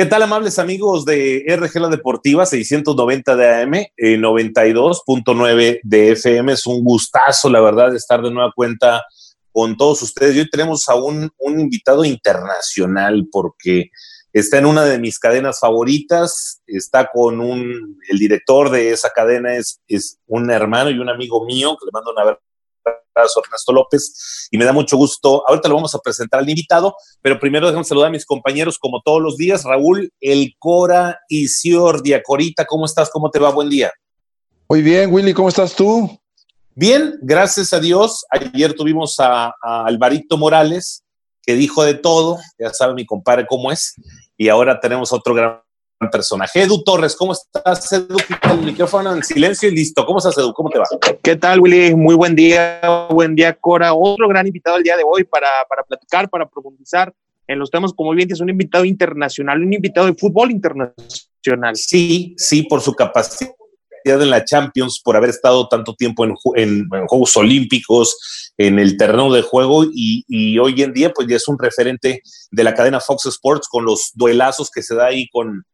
[0.00, 6.54] ¿Qué tal, amables amigos de RG La Deportiva 690 de AM, 92.9 de FM?
[6.54, 9.04] Es un gustazo, la verdad, estar de nueva cuenta
[9.52, 10.34] con todos ustedes.
[10.34, 13.90] Y hoy tenemos a un, un invitado internacional porque
[14.32, 19.54] está en una de mis cadenas favoritas, está con un, el director de esa cadena
[19.54, 22.14] es, es un hermano y un amigo mío, que le mando
[22.84, 22.94] una
[23.46, 25.42] Ernesto López, y me da mucho gusto.
[25.48, 29.00] Ahorita lo vamos a presentar al invitado, pero primero déjame saludar a mis compañeros como
[29.02, 29.64] todos los días.
[29.64, 32.22] Raúl, El Cora y Ciordia.
[32.22, 33.10] Corita, ¿cómo estás?
[33.10, 33.50] ¿Cómo te va?
[33.50, 33.92] Buen día.
[34.68, 36.08] Muy bien, Willy, ¿cómo estás tú?
[36.74, 38.24] Bien, gracias a Dios.
[38.30, 41.04] Ayer tuvimos a, a Alvarito Morales,
[41.42, 43.94] que dijo de todo, ya sabe mi compadre cómo es,
[44.36, 45.60] y ahora tenemos otro gran
[46.08, 46.62] personaje.
[46.62, 48.16] Edu Torres, ¿cómo estás, Edu?
[48.16, 50.06] Quita el micrófono en silencio y listo.
[50.06, 50.52] ¿Cómo estás, Edu?
[50.54, 50.86] ¿Cómo te va?
[51.22, 51.94] ¿Qué tal, Willy?
[51.94, 53.92] Muy buen día, buen día, Cora.
[53.92, 57.12] Otro gran invitado el día de hoy para, para platicar, para profundizar
[57.46, 61.74] en los temas, como bien es un invitado internacional, un invitado de fútbol internacional.
[61.74, 63.52] Sí, sí, por su capacidad
[64.04, 68.96] en la Champions, por haber estado tanto tiempo en, en, en Juegos Olímpicos, en el
[68.96, 72.74] terreno de juego y, y, hoy en día pues ya es un referente de la
[72.74, 75.64] cadena Fox Sports con los duelazos que se da ahí con,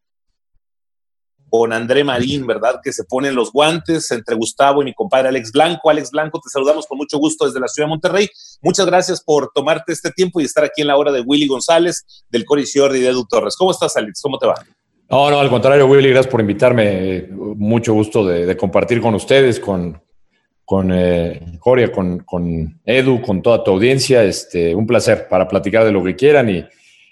[1.49, 2.81] con André Marín, ¿verdad?
[2.83, 5.91] Que se ponen los guantes entre Gustavo y mi compadre Alex Blanco.
[5.91, 8.29] Alex Blanco, te saludamos con mucho gusto desde la ciudad de Monterrey.
[8.63, 12.05] Muchas gracias por tomarte este tiempo y estar aquí en la hora de Willy González,
[12.29, 13.57] del Cori y de Edu Torres.
[13.57, 14.21] ¿Cómo estás, Alex?
[14.23, 14.55] ¿Cómo te va?
[15.09, 17.29] No, no, al contrario, Willy, gracias por invitarme.
[17.31, 20.03] Mucho gusto de, de compartir con ustedes, con,
[20.65, 24.25] con eh, Coria, con, con, Edu, con toda tu audiencia.
[24.25, 26.65] Este, un placer para platicar de lo que quieran y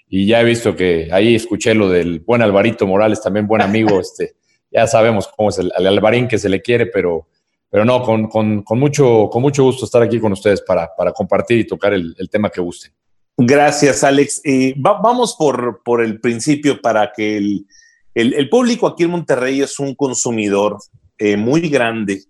[0.07, 3.99] y ya he visto que ahí escuché lo del buen Alvarito Morales, también buen amigo,
[4.01, 4.35] este,
[4.71, 7.27] ya sabemos cómo es el, el, Alvarín que se le quiere, pero,
[7.69, 11.11] pero no, con, con, con, mucho, con mucho gusto estar aquí con ustedes para, para
[11.11, 12.91] compartir y tocar el, el tema que gusten.
[13.37, 14.41] Gracias, Alex.
[14.45, 17.65] Eh, va, vamos por, por el principio para que el,
[18.13, 20.77] el, público aquí en Monterrey es un consumidor
[21.17, 22.23] eh, muy grande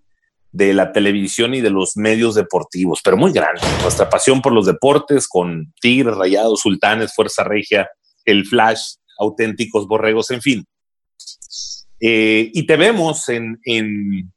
[0.55, 3.61] de la televisión y de los medios deportivos, pero muy grande.
[3.81, 7.89] Nuestra pasión por los deportes con Tigres, Rayados, Sultanes, Fuerza Regia,
[8.23, 10.65] el Flash, auténticos borregos, en fin.
[11.99, 14.31] Eh, y te vemos en, en,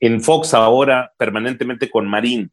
[0.00, 2.50] en, Fox ahora permanentemente con Marín.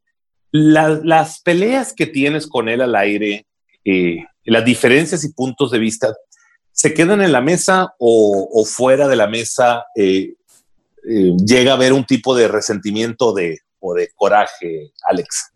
[0.51, 3.47] La, las peleas que tienes con él al aire,
[3.85, 6.13] eh, las diferencias y puntos de vista,
[6.71, 9.85] ¿se quedan en la mesa o, fuera de la mesa?
[9.95, 10.35] Eh,
[11.09, 15.53] eh, llega a haber un tipo de resentimiento de, o de coraje, Alex?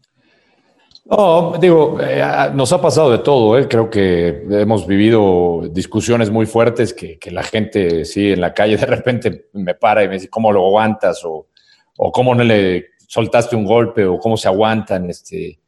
[1.05, 3.67] No, digo, eh, nos ha pasado de todo, ¿eh?
[3.67, 8.85] creo que hemos vivido discusiones muy fuertes que, la gente, sí, en la calle de
[8.85, 11.23] repente me para y me dice, ¿cómo lo aguantas?
[11.23, 11.49] O,
[11.97, 15.59] o cómo no le soltaste un golpe, o cómo se aguantan, este,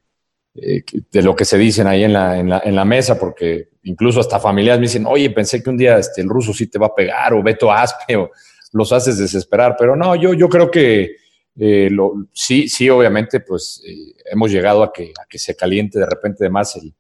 [0.56, 4.22] de lo que se dicen ahí en la, en la, en la mesa, porque incluso
[4.22, 6.88] hasta familiares me dicen, oye, pensé que un día este, el ruso sí te va
[6.88, 8.32] a pegar, o Beto Aspe, o
[8.76, 9.76] los haces desesperar.
[9.80, 11.16] Pero no, yo, yo creo que
[11.58, 15.98] eh, lo, sí, sí, obviamente, pues eh, hemos llegado a que, a que se caliente
[15.98, 16.94] de repente de más el,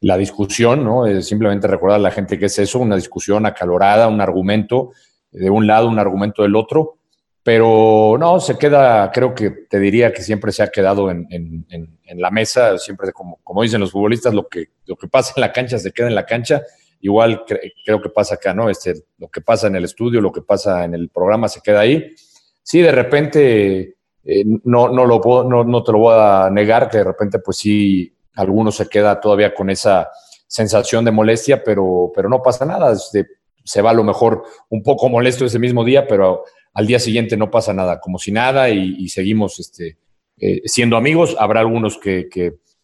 [0.00, 1.04] la discusión, ¿no?
[1.06, 4.92] Eh, simplemente recordar a la gente que es eso, una discusión acalorada, un argumento
[5.32, 6.98] de un lado, un argumento del otro.
[7.42, 11.66] Pero no, se queda, creo que te diría que siempre se ha quedado en, en,
[11.70, 15.32] en, en la mesa, siempre como, como dicen los futbolistas, lo que, lo que pasa
[15.36, 16.62] en la cancha se queda en la cancha
[17.00, 18.68] Igual cre creo que pasa acá, ¿no?
[18.70, 21.80] Este, lo que pasa en el estudio, lo que pasa en el programa se queda
[21.80, 22.14] ahí.
[22.62, 26.88] Sí, de repente, eh, no, no, lo puedo, no, no te lo voy a negar,
[26.90, 30.10] que de repente, pues sí, alguno se queda todavía con esa
[30.46, 32.92] sensación de molestia, pero, pero no pasa nada.
[32.92, 33.26] Este,
[33.64, 37.36] se va a lo mejor un poco molesto ese mismo día, pero al día siguiente
[37.36, 39.98] no pasa nada, como si nada, y, seguimos este,
[40.38, 41.36] eh, siendo amigos.
[41.38, 42.28] Habrá algunos que,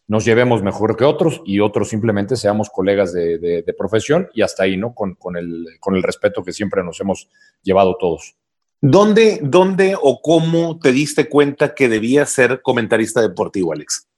[0.07, 4.41] nos llevemos mejor que otros y otros simplemente seamos colegas de, de, de profesión y
[4.41, 4.93] hasta ahí, ¿no?
[4.93, 7.29] Con, con, el, con, el, respeto que siempre nos hemos
[7.61, 8.35] llevado todos.
[8.81, 14.09] ¿Dónde, ¿Dónde o cómo te diste cuenta que debías ser comentarista deportivo, Alex?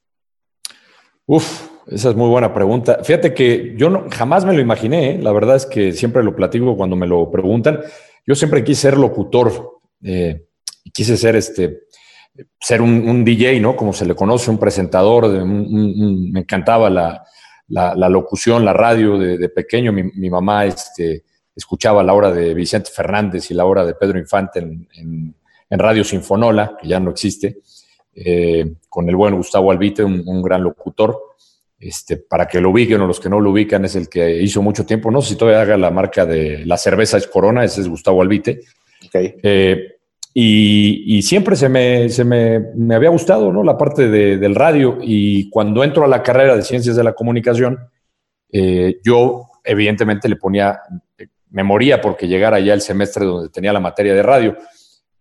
[1.28, 3.00] Uf, esa es muy buena pregunta.
[3.03, 5.19] Fíjate que yo no, jamás me lo imaginé, ¿eh?
[5.22, 7.81] la verdad es que siempre lo platico cuando me lo preguntan.
[8.26, 10.47] Yo siempre quise ser locutor eh,
[10.84, 11.84] y quise ser este,
[12.59, 13.76] ser un, un, DJ, ¿no?
[13.76, 17.23] Como se le conoce, un presentador, de, un, me encantaba la,
[17.67, 19.93] la, la, locución, la radio de, de pequeño.
[19.93, 21.23] Mi, mi, mamá este,
[21.55, 25.35] escuchaba la hora de Vicente Fernández y la hora de Pedro Infante en, en,
[25.70, 27.58] en Radio Sinfonola, que ya no existe,
[28.14, 31.20] eh, con el buen Gustavo Albite, un, gran locutor.
[31.78, 34.61] Este, para que lo ubiquen o los que no lo ubican, es el que hizo
[34.61, 37.81] mucho tiempo, no sé si todavía haga la marca de la cerveza es Corona, ese
[37.81, 38.61] es Gustavo Albite.
[39.08, 39.35] Okay.
[39.43, 39.94] Eh,
[40.37, 43.64] y, siempre se, me, se me, me, había gustado ¿no?
[43.64, 47.14] la parte de, del radio y cuando entro a la carrera de ciencias de la
[47.14, 47.79] comunicación,
[48.52, 50.82] eh, yo evidentemente le ponía
[51.52, 54.58] me moría porque llegara ya el semestre donde tenía la materia de radio.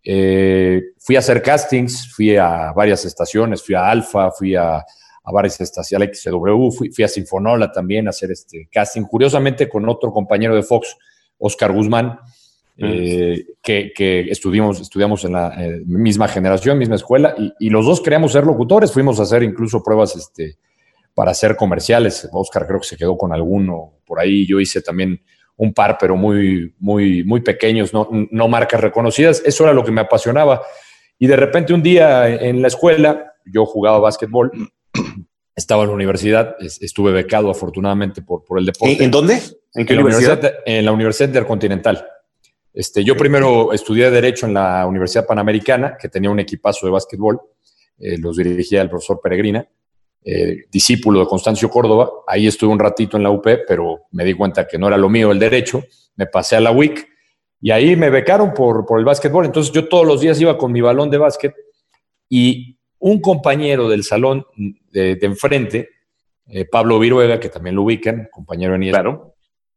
[0.02, 5.32] Eh, fui a hacer castings, fui a varias estaciones, fui a Alfa, fui a, a
[5.32, 10.10] varias estaciones, XW, fui, fui, a Sinfonola también a hacer este casting, curiosamente con otro
[10.10, 10.96] compañero de Fox,
[11.38, 12.18] Oscar Guzmán,
[12.76, 17.86] eh, que, que, estudiamos, estudiamos en la eh, misma generación, misma escuela, y, y, los
[17.86, 20.58] dos queríamos ser locutores, fuimos a hacer incluso pruebas este,
[21.14, 22.28] para hacer comerciales.
[22.32, 25.20] Oscar creo que se quedó con alguno por ahí, yo hice también
[25.56, 29.42] un par, pero muy, muy, muy pequeños, no, no marcas reconocidas.
[29.44, 30.62] Eso era lo que me apasionaba.
[31.18, 34.50] Y de repente un día en la escuela, yo jugaba básquetbol,
[35.56, 39.02] estaba en la universidad, estuve becado afortunadamente por, por el deporte.
[39.02, 39.40] ¿En dónde?
[39.74, 40.28] ¿En qué en universidad?
[40.28, 40.54] La universidad?
[40.66, 42.06] En la Universidad Intercontinental.
[42.74, 47.40] Este, yo primero estudié Derecho en la Universidad Panamericana, que tenía un equipazo de básquetbol,
[47.98, 49.66] eh, los dirigía el profesor Peregrina,
[50.24, 52.10] eh, discípulo de Constancio Córdoba.
[52.26, 55.08] Ahí estuve un ratito en la UP, pero me di cuenta que no era lo
[55.08, 55.84] mío el derecho.
[56.16, 57.06] Me pasé a la WIC
[57.60, 59.44] y ahí me becaron por, por el básquetbol.
[59.44, 61.54] Entonces yo todos los días iba con mi balón de básquet
[62.28, 64.46] y un compañero del salón
[64.90, 65.90] de, enfrente,
[66.46, 69.33] eh, Pablo Viruega, que también lo ubican, compañero en IES, Claro.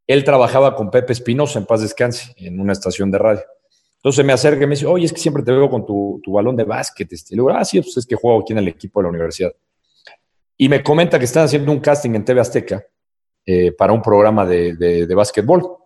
[0.08, 3.44] Él trabajaba con Pepe Espinosa en paz descanse en una estación de radio.
[3.98, 6.32] Entonces me acerca y me dice, oye, es que siempre te veo con tu, tu
[6.32, 7.12] balón de básquet.
[7.12, 7.34] Este.
[7.34, 9.10] Y le digo, ah, sí, pues es que juego aquí en el equipo de la
[9.10, 9.52] universidad.
[10.56, 12.86] Y me comenta que están haciendo un casting en TV Azteca
[13.46, 15.78] eh, para un programa de, de, de, básquetbol.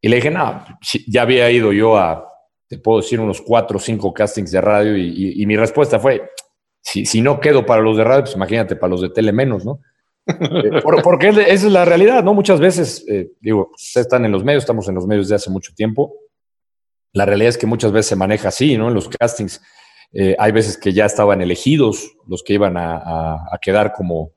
[0.00, 0.64] Y le dije, no,
[1.08, 2.26] ya había ido yo a,
[2.68, 4.96] te puedo decir, unos cuatro o cinco castings de radio.
[4.96, 6.30] Y, y, y mi respuesta fue,
[6.80, 9.64] si, si, no quedo para los de radio, pues imagínate para los de tele menos,
[9.64, 9.80] ¿no?
[10.40, 12.34] Eh, por, porque esa es la realidad, ¿no?
[12.34, 15.50] Muchas veces, eh, digo, ustedes están en los medios, estamos en los medios de hace
[15.50, 16.14] mucho tiempo.
[17.12, 18.88] La realidad es que muchas veces se maneja así, ¿no?
[18.88, 19.60] En los castings.
[20.12, 24.32] Eh, hay veces que ya estaban elegidos los que iban a, quedar como,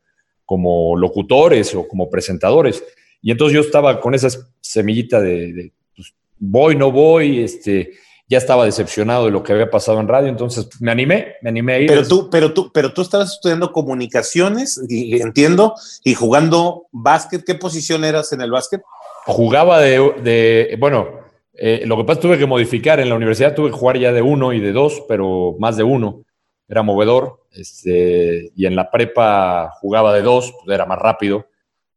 [0.45, 2.83] como locutores o como presentadores.
[3.21, 4.29] Y entonces yo estaba con esa
[4.61, 7.91] semillita de, de pues, voy, no voy, este,
[8.33, 11.73] ya estaba decepcionado de lo que había pasado en radio, entonces me animé, me animé
[11.73, 11.87] a ir.
[11.87, 17.55] Pero tú, pero tú, pero tú estabas estudiando comunicaciones, y, entiendo, y jugando básquet, ¿qué
[17.55, 18.81] posición eras en el básquet?
[19.25, 21.07] Jugaba de, de bueno,
[21.53, 24.21] eh, lo que pasa tuve que modificar en la universidad, tuve que jugar ya de
[24.21, 26.23] uno y de dos, pero más de uno.
[26.67, 31.47] Era movedor, este, y en la prepa jugaba de dos, pues era más rápido,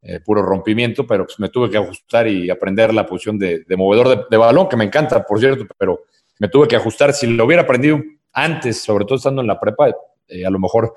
[0.02, 3.76] eh, puro rompimiento, pero pues me tuve que ajustar y aprender la posición de, de
[3.76, 6.04] movedor de, de, balón, que me encanta, por cierto, pero
[6.38, 7.12] me tuve que ajustar.
[7.12, 8.00] Si lo hubiera aprendido
[8.32, 9.88] antes, sobre todo estando en la prepa,
[10.28, 10.92] eh, a lo mejor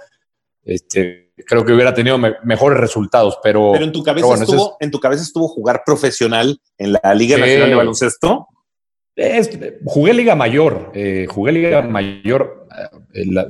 [0.63, 3.71] este, creo que hubiera tenido me mejores resultados, pero...
[3.73, 7.13] Pero en tu cabeza, bueno, estuvo, es, en tu cabeza estuvo jugar profesional en la
[7.13, 8.47] Liga Nacional de Baloncesto.
[9.15, 9.49] Es,
[9.85, 12.67] jugué Liga Mayor, eh, jugué Liga Mayor,
[13.13, 13.47] eh, la,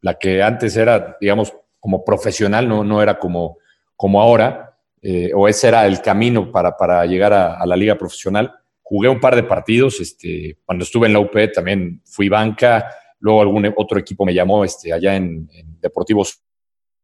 [0.00, 3.58] la, que antes era, digamos, como profesional, no, no era como,
[3.96, 7.96] como ahora, eh, o ese era el camino para, para llegar a, a, la Liga
[7.96, 8.52] Profesional.
[8.92, 13.40] Jugué un par de partidos, este, cuando estuve en la UP también fui banca, luego
[13.40, 16.42] algún otro equipo me llamó este, allá en, en Deportivos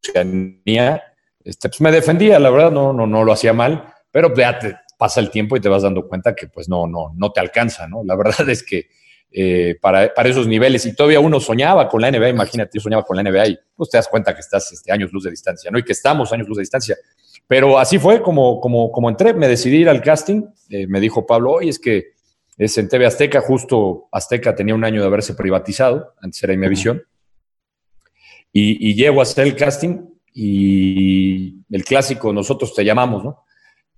[0.07, 1.03] Oceanía,
[1.43, 4.77] este, pues me defendía, la verdad, no, no, no lo hacía mal, pero ya te
[4.99, 7.89] pasa el tiempo y te vas dando cuenta que pues no, no, no te alcanza,
[7.89, 8.03] ¿no?
[8.05, 8.89] La verdad es que
[9.31, 13.03] eh, para, para, esos niveles, y todavía uno soñaba con la NBA, imagínate, yo soñaba
[13.03, 15.71] con la NBA y pues te das cuenta que estás este, años luz de distancia,
[15.71, 15.79] ¿no?
[15.79, 16.97] Y que estamos años luz de distancia.
[17.49, 21.27] Pero así fue como, como, como entré, me decidí ir al casting, eh, me dijo
[21.27, 22.13] Pablo, oye, es que
[22.59, 26.99] es en TV Azteca, justo Azteca tenía un año de haberse privatizado, antes era Imevisión,
[26.99, 28.49] uh -huh.
[28.53, 33.45] y, y llego a hacer el casting y el clásico, nosotros te llamamos, ¿no?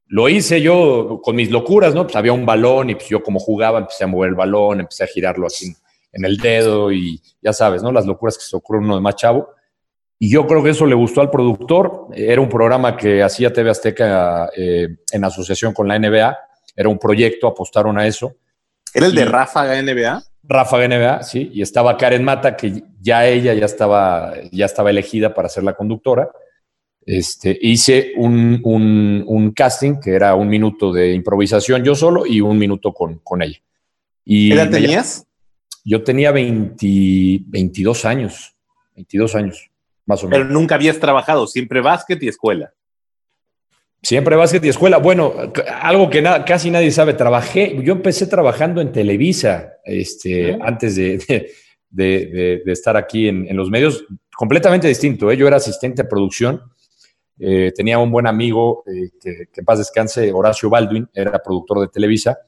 [0.07, 2.05] Lo hice yo con mis locuras, ¿no?
[2.05, 5.05] Pues había un balón y pues yo como jugaba empecé a mover el balón, empecé
[5.05, 5.73] a girarlo así
[6.13, 7.93] en el dedo y ya sabes, ¿no?
[7.93, 9.51] Las locuras que se ocurren uno de más chavo.
[10.23, 12.09] Y yo creo que eso le gustó al productor.
[12.15, 16.39] Era un programa que hacía TV Azteca eh, en asociación con la NBA.
[16.77, 18.37] Era un proyecto, apostaron a eso.
[18.93, 20.23] ¿Era el de Ráfaga NBA?
[20.43, 21.50] Ráfaga NBA, sí.
[21.55, 25.73] Y estaba Karen Mata, que ya ella ya estaba, ya estaba elegida para ser la
[25.73, 26.31] conductora.
[27.07, 32.43] Este, hice un, un, un, casting que era un minuto de improvisación yo solo y
[32.43, 33.59] un minuto con, con ella.
[34.23, 35.27] Y ¿Qué edad tenías?
[35.83, 36.77] Yo tenía 20,
[37.47, 38.55] 22 años,
[38.97, 39.70] 22 años,
[40.11, 40.47] más o menos.
[40.47, 42.73] Pero nunca habías trabajado, siempre básquet y escuela.
[44.02, 44.99] Siempre básquet y escuela.
[44.99, 45.33] Bueno,
[45.81, 50.59] algo que na casi nadie sabe, trabajé, yo empecé trabajando en Televisa este, ¿Eh?
[50.61, 51.52] antes de, de,
[51.90, 54.05] de, de, estar aquí en, en, los medios,
[54.37, 55.31] completamente distinto.
[55.31, 55.37] ¿eh?
[55.37, 56.62] Yo era asistente de producción
[57.43, 61.81] eh, tenía un buen amigo eh, que, que, en paz descanse, Horacio Baldwin, era productor
[61.81, 62.38] de Televisa,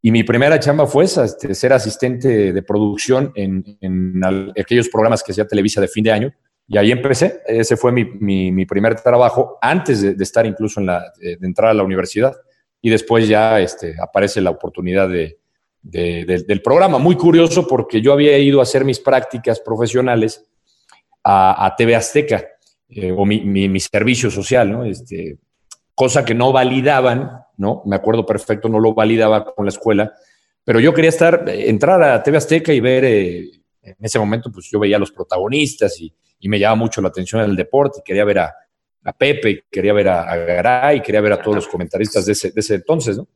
[0.00, 4.22] y mi primera chamba fue esa, este, ser asistente de producción en, en,
[4.56, 6.32] aquellos programas que hacía Televisa de fin de año,
[6.70, 11.46] y ahí empecé, ese fue mi, mi, primer trabajo antes de, estar incluso de, de,
[11.46, 12.36] entrar a la universidad.
[12.82, 15.38] y después ya este, aparece la oportunidad de,
[15.82, 16.98] del programa.
[16.98, 20.46] Muy curioso porque yo había ido a hacer mis prácticas profesionales
[21.24, 22.46] a, TV Azteca,
[22.90, 24.84] eh, o mi, mi, servicio social, ¿no?
[24.84, 25.38] Este,
[25.94, 27.82] cosa que no validaban, ¿no?
[27.86, 30.12] Me acuerdo perfecto, no lo validaba con la escuela,
[30.64, 33.50] pero yo quería estar, entrar a TV Azteca y ver, eh,
[33.82, 37.08] en ese momento, pues yo veía a los protagonistas y, y me llamaba mucho la
[37.08, 38.54] atención el deporte, quería ver a,
[39.04, 42.50] a Pepe, quería ver a, a, Garay, quería ver a todos los comentaristas de ese,
[42.50, 43.26] de ese entonces, ¿no?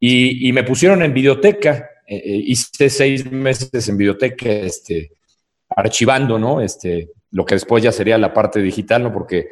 [0.00, 5.10] Y, y, me pusieron en videoteca, eh, eh, hice seis meses en videoteca, este,
[5.68, 6.60] archivando, ¿no?
[6.60, 9.12] Este, lo que después ya sería la parte digital, ¿no?
[9.12, 9.48] Porque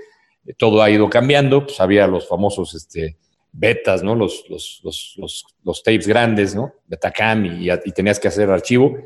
[0.56, 3.16] todo ha ido cambiando, pues había los famosos, este,
[3.52, 4.14] betas, ¿no?
[4.14, 6.74] Los, los, los, los tapes grandes, ¿no?
[6.86, 8.96] Betacam y, y tenías que hacer archivo.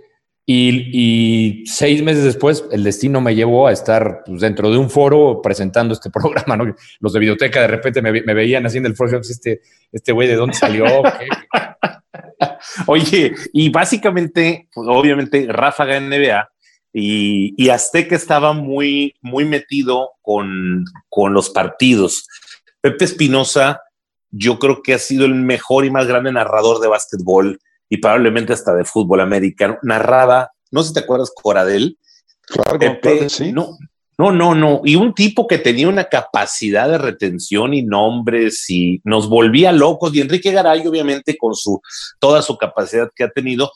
[0.52, 5.40] Y, seis meses después, el destino me llevó a estar pues, dentro de un foro
[5.40, 6.56] presentando este programa.
[6.56, 6.74] ¿no?
[6.98, 9.20] Los de videoteca de repente me, veían haciendo el foro.
[9.20, 9.60] Este,
[9.92, 10.86] este güey, ¿de dónde salió?
[12.86, 16.50] Oye, y básicamente, pues, obviamente, Ráfaga NBA
[16.92, 22.26] y, y, Azteca estaba muy, muy metido con, con los partidos.
[22.80, 23.82] Pepe Espinosa,
[24.32, 27.60] yo creo que ha sido el mejor y más grande narrador de básquetbol
[27.90, 31.98] y probablemente hasta de fútbol americano, narraba, no sé si te acuerdas, Coradel.
[32.46, 33.52] Claro, Pepe, sí.
[33.52, 33.76] No,
[34.16, 34.80] no, no, no.
[34.84, 40.14] Y un tipo que tenía una capacidad de retención y nombres y nos volvía locos.
[40.14, 41.80] Y Enrique Garay, obviamente, con su
[42.18, 43.72] toda su capacidad que ha tenido.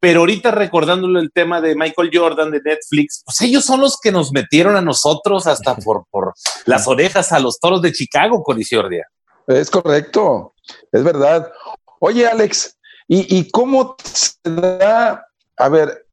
[0.00, 4.12] Pero ahorita recordándole el tema de Michael Jordan de Netflix, pues ellos son los que
[4.12, 6.32] nos metieron a nosotros hasta por, por
[6.64, 9.04] las orejas a los toros de Chicago, Coriciordia.
[9.48, 10.54] Es correcto,
[10.92, 11.50] es verdad.
[12.00, 12.77] Oye, Alex,
[13.10, 15.26] ¿Y, cómo se da?
[15.56, 16.04] A ver,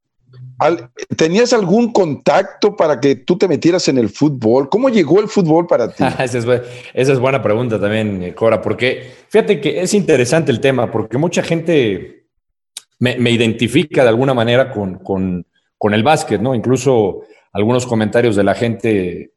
[1.17, 4.69] ¿tenías algún contacto para que tú te metieras en el fútbol?
[4.69, 6.05] ¿Cómo llegó el fútbol para ti?
[6.19, 6.37] esa,
[6.93, 11.43] es, buena pregunta también, eh, Cora, porque fíjate que es interesante el tema, porque mucha
[11.43, 12.27] gente
[12.99, 15.45] me, identifica de alguna manera con, con,
[15.93, 16.55] el básquet, ¿no?
[16.55, 19.33] Incluso algunos comentarios de la gente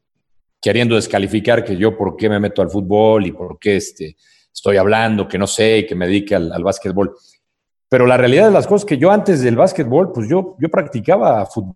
[0.61, 4.15] queriendo descalificar que yo por qué me meto al fútbol y por qué este,
[4.51, 7.15] estoy hablando, que no sé, y que me dedique al, al básquetbol.
[7.89, 11.45] Pero la realidad de las cosas que yo antes del básquetbol, pues yo, yo practicaba
[11.47, 11.75] fútbol.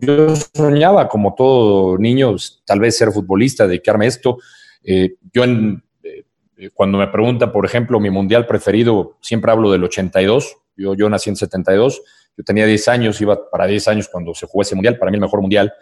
[0.00, 4.38] Yo soñaba, como todo niño, tal vez ser futbolista, dedicarme a esto.
[4.84, 9.82] Eh, yo, en, eh, cuando me preguntan, por ejemplo, mi mundial preferido, siempre hablo del
[9.84, 10.56] 82.
[10.76, 12.02] Yo, yo nací en 72.
[12.36, 15.16] Yo tenía 10 años, iba para 10 años cuando se jugó ese mundial, para mí
[15.16, 15.72] el mejor mundial.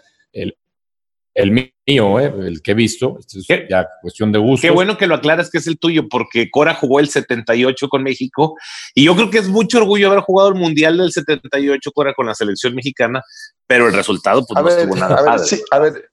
[1.34, 2.32] El mío, ¿eh?
[2.46, 4.66] el que he visto, es ya cuestión de gusto.
[4.66, 8.02] Qué bueno que lo aclaras que es el tuyo, porque Cora jugó el 78 con
[8.02, 8.56] México
[8.94, 12.26] y yo creo que es mucho orgullo haber jugado el Mundial del 78 Cora con
[12.26, 13.22] la selección mexicana,
[13.66, 16.10] pero el resultado pues, no estuvo nada a ver, a ver,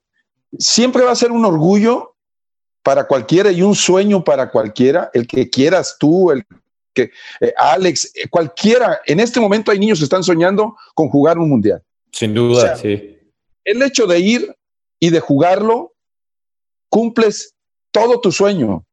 [0.58, 2.14] siempre va a ser un orgullo
[2.82, 6.44] para cualquiera y un sueño para cualquiera, el que quieras tú, el
[6.94, 7.10] que
[7.40, 9.00] eh, Alex, eh, cualquiera.
[9.04, 11.82] En este momento hay niños que están soñando con jugar un mundial.
[12.12, 13.18] Sin duda, sí.
[13.64, 14.57] El hecho de ir
[15.00, 15.94] y de jugarlo,
[16.88, 17.54] cumples
[17.90, 18.84] todo tu sueño.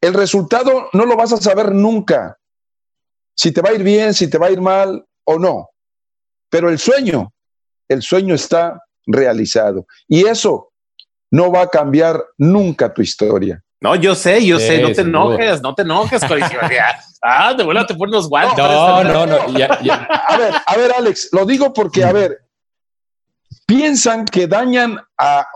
[0.00, 2.38] El resultado no lo vas a saber nunca,
[3.34, 5.70] si te va a ir bien, si te va a ir mal o no.
[6.50, 7.32] Pero el sueño,
[7.88, 9.86] el sueño está realizado.
[10.06, 10.72] Y eso
[11.30, 13.62] no va a cambiar nunca tu historia.
[13.80, 16.22] No, yo sé, yo sé, no te enojes, no te enojes,
[17.26, 18.56] Ah, de vuelta te pones los guantes.
[18.58, 22.43] No, no, no, A ver, a ver, Alex, lo digo porque, a ver,
[23.66, 24.98] piensan que dañan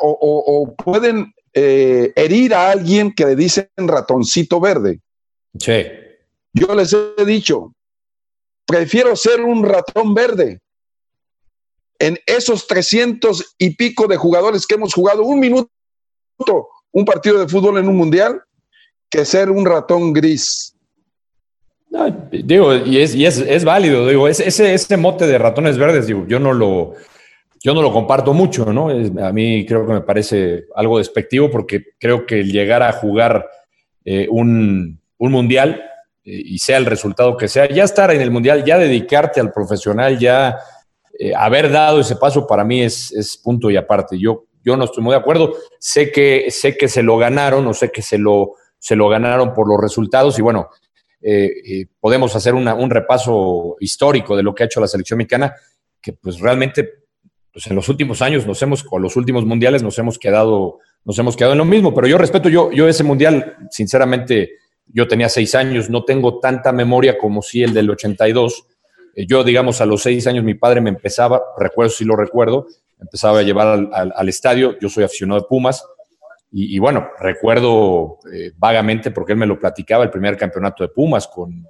[0.00, 5.00] o, pueden eh, herir a alguien que le dicen ratoncito verde.
[5.59, 5.85] Sí.
[6.53, 7.75] Yo les he dicho,
[8.67, 10.61] prefiero ser un ratón verde.
[11.99, 15.69] En esos 300 y pico de jugadores que hemos jugado un minuto,
[16.93, 18.41] un partido de fútbol en un mundial,
[19.11, 20.77] que ser un ratón gris.
[22.31, 26.38] digo, y es, y es, válido, digo, ese, ese mote de ratones verdes, digo, yo
[26.38, 26.95] no lo,
[27.61, 28.88] yo no lo comparto mucho, ¿no?
[28.88, 33.49] a mí creo que me parece algo despectivo porque creo que el llegar a jugar
[34.05, 35.83] eh, un, mundial
[36.25, 39.53] eh, y sea el resultado que sea, ya estar en el mundial, ya dedicarte al
[39.53, 40.57] profesional, ya
[41.19, 44.19] eh, haber dado ese paso para mí es, punto y aparte.
[44.19, 45.55] Yo, yo no estoy muy de acuerdo.
[45.81, 49.53] Sé que, sé que se lo ganaron o sé que se lo, se lo ganaron
[49.53, 50.69] por los resultados y bueno,
[51.99, 55.53] podemos hacer un repaso histórico de lo que ha hecho la selección mexicana,
[56.00, 57.08] que pues realmente
[57.52, 61.19] pues en los últimos años nos hemos, con los últimos mundiales nos hemos quedado, nos
[61.19, 64.52] hemos quedado en lo mismo, pero yo respeto, yo, yo ese mundial, sinceramente,
[64.87, 68.67] yo tenía seis años, no tengo tanta memoria como si el del 82.
[69.14, 72.67] Eh, yo, digamos, a los seis años mi padre me empezaba, recuerdo si lo recuerdo,
[73.00, 75.85] empezaba a llevar al, estadio, yo soy aficionado de Pumas,
[76.50, 81.28] Y, bueno, recuerdo eh, vagamente, porque él me lo platicaba, el primer campeonato de Pumas
[81.28, 81.67] con,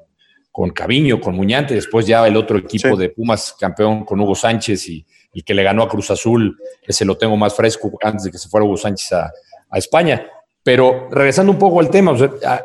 [0.52, 4.88] con Caviño, con Muñante, después ya el otro equipo de Pumas campeón con Hugo Sánchez
[4.88, 5.06] y
[5.38, 8.38] el que le ganó a Cruz Azul, ese lo tengo más fresco antes de que
[8.38, 9.32] se fuera Hugo Sánchez a,
[9.74, 10.26] España.
[10.62, 12.14] Pero regresando un poco al tema,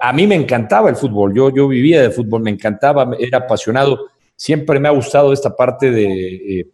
[0.02, 4.08] a, mí me encantaba el fútbol, yo, yo vivía de fútbol, me encantaba, era apasionado,
[4.36, 6.68] siempre me ha gustado esta parte de, eh,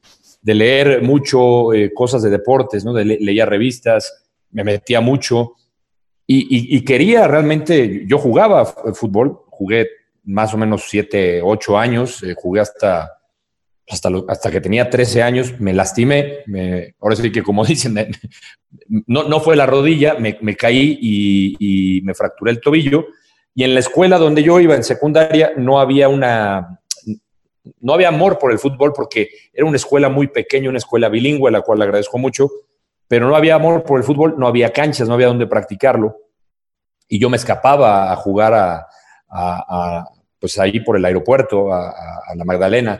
[0.43, 2.93] leer mucho eh, cosas de deportes, ¿no?
[2.93, 5.55] leía revistas, me metía mucho
[6.31, 9.87] y, quería realmente, yo jugaba fútbol, jugué
[10.25, 13.18] más o menos siete, ocho años, eh, jugué hasta,
[13.89, 16.43] hasta, hasta que tenía 13 años, me lastimé,
[16.99, 17.95] ahora sí que como dicen,
[18.87, 23.07] no, no fue la rodilla, me, caí y, y, me fracturé el tobillo.
[23.55, 26.79] Y en la escuela donde yo iba, en secundaria, no había una,
[27.81, 31.49] no había amor por el fútbol porque era una escuela muy pequeña, una escuela bilingüe,
[31.49, 32.49] a la cual le agradezco mucho,
[33.07, 36.15] pero no había amor por el fútbol, no había canchas, no había donde practicarlo.
[37.07, 40.05] Y yo me escapaba a jugar a,
[40.39, 41.93] pues ahí por el aeropuerto, a,
[42.35, 42.99] la Magdalena,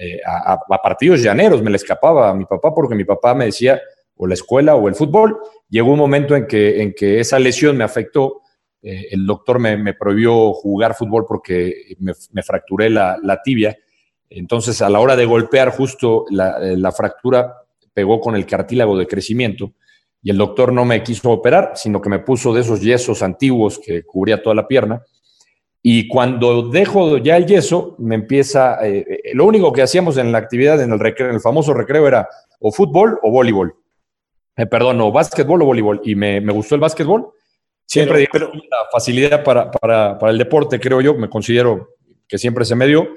[0.00, 3.80] eh, a, partidos llaneros, me le escapaba a mi papá porque mi papá me decía
[4.14, 5.38] o la escuela o el fútbol.
[5.68, 8.42] Llegó un momento en que, en que esa lesión me afectó.
[8.80, 13.76] Eh, el doctor me, prohibió jugar fútbol porque me, fracturé la, tibia.
[14.30, 17.54] Entonces, a la hora de golpear justo la, la fractura,
[17.92, 19.72] pegó con el cartílago de crecimiento
[20.22, 23.78] y el doctor no me quiso operar, sino que me puso de esos yesos antiguos
[23.78, 25.02] que cubría toda la pierna.
[25.82, 30.32] Y cuando dejo ya el yeso, me empieza, eh, eh, lo único que hacíamos en
[30.32, 32.28] la actividad, en el, recreo, en el famoso recreo, era
[32.60, 33.74] o fútbol o voleibol.
[34.56, 36.00] Eh, perdón, o básquetbol o voleibol.
[36.04, 37.30] Y me, gustó el básquetbol.
[37.86, 42.64] Siempre pero, la facilidad para, para, para el deporte, creo yo, me considero que siempre
[42.64, 43.08] se me dio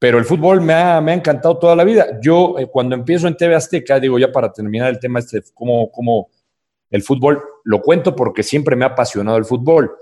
[0.00, 2.18] pero el fútbol me ha, me ha encantado toda la vida.
[2.22, 6.30] Yo cuando empiezo en TV Azteca, digo ya para terminar el tema este, cómo, cómo
[6.88, 9.94] el fútbol, lo cuento porque siempre me ha apasionado el fútbol.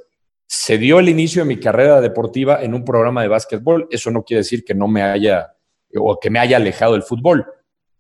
[0.51, 3.87] Se dio el inicio de mi carrera deportiva en un programa de básquetbol.
[3.91, 5.53] Eso no quiere decir que no me haya
[5.95, 7.47] o que me haya alejado del fútbol.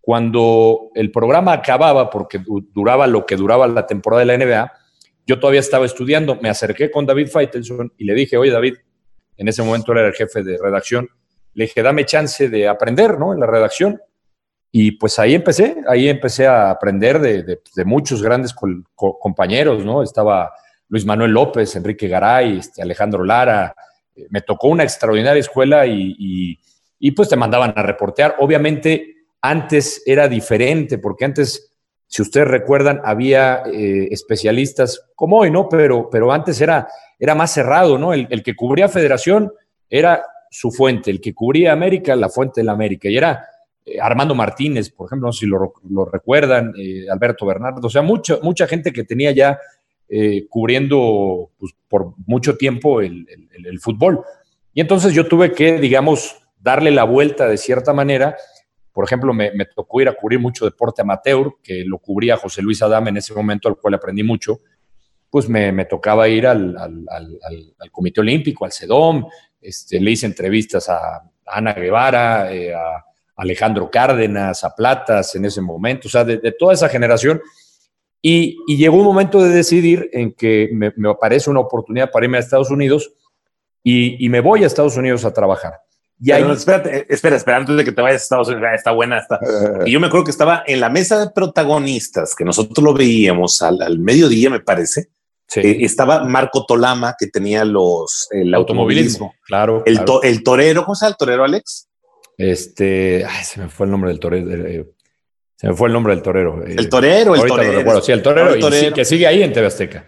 [0.00, 2.40] Cuando el programa acababa, porque
[2.72, 4.72] duraba lo que duraba la temporada de la NBA,
[5.26, 6.36] yo todavía estaba estudiando.
[6.36, 8.76] Me acerqué con David Feitelson y le dije, oye David,
[9.36, 11.06] en ese momento era el jefe de redacción,
[11.52, 13.34] le dije, dame chance de aprender, ¿no?
[13.34, 14.00] En la redacción.
[14.72, 18.54] Y pues ahí empecé, ahí empecé a aprender de, muchos grandes
[18.94, 20.02] compañeros, ¿no?
[20.02, 20.52] Estaba
[20.88, 23.74] Luis Manuel López, Enrique Garay, este, Alejandro Lara.
[24.14, 26.58] Eh, me tocó una extraordinaria escuela y,
[27.14, 28.36] pues te mandaban a reportear.
[28.38, 31.72] Obviamente antes era diferente, porque antes,
[32.06, 35.68] si ustedes recuerdan, había eh, especialistas como hoy, ¿no?
[35.68, 38.12] Pero, pero antes era, era más cerrado, ¿no?
[38.12, 39.52] El, que cubría federación
[39.90, 43.46] era su fuente, el que cubría América, la fuente de la América, y era
[43.84, 48.02] eh, Armando Martínez, por ejemplo, no sé si lo, recuerdan, eh, Alberto Bernardo, o sea,
[48.02, 49.58] mucha, mucha gente que tenía ya
[50.08, 53.26] eh, cubriendo pues, por mucho tiempo el,
[53.80, 54.24] fútbol.
[54.72, 58.36] Y entonces yo tuve que, digamos, darle la vuelta de cierta manera.
[58.92, 62.82] Por ejemplo, me, tocó ir a cubrir mucho deporte amateur, que lo cubría José Luis
[62.82, 64.60] Adame en ese momento, al cual aprendí mucho.
[65.30, 69.26] Pues me, tocaba ir al, al Comité Olímpico, al CEDOM,
[69.60, 73.04] este, le hice entrevistas a, Ana Guevara, eh, a
[73.36, 77.40] Alejandro Cárdenas, a Platas en ese momento, o sea, de, toda esa generación.
[78.20, 82.38] Y, llegó un momento de decidir en que me, me, aparece una oportunidad para irme
[82.38, 83.12] a Estados Unidos
[83.82, 85.74] y, me voy a Estados Unidos a trabajar.
[86.20, 86.42] Y ahí...
[86.50, 89.18] espérate, espera, espera, antes de que te vayas a Estados Unidos, está buena.
[89.18, 89.38] Está.
[89.86, 93.62] Y yo me acuerdo que estaba en la mesa de protagonistas, que nosotros lo veíamos
[93.62, 95.10] al, al mediodía, me parece,
[95.56, 99.34] eh, estaba Marco Tolama, que tenía los el automovilismo.
[99.46, 99.82] Claro.
[99.86, 101.88] El, el torero, ¿cómo se llama el torero, Alex?
[102.36, 104.86] Este, ay, se me fue el nombre del torero.
[105.62, 106.62] Eh, eh, se me fue el nombre del torero.
[106.64, 108.00] El torero, el torero.
[108.00, 110.06] sí, el torero, que sigue ahí en TV Azteca.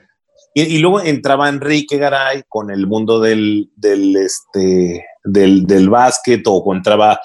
[0.52, 6.74] Y, luego entraba Enrique Garay con el mundo del, del, este, del, del básquet o
[6.74, 7.20] entraba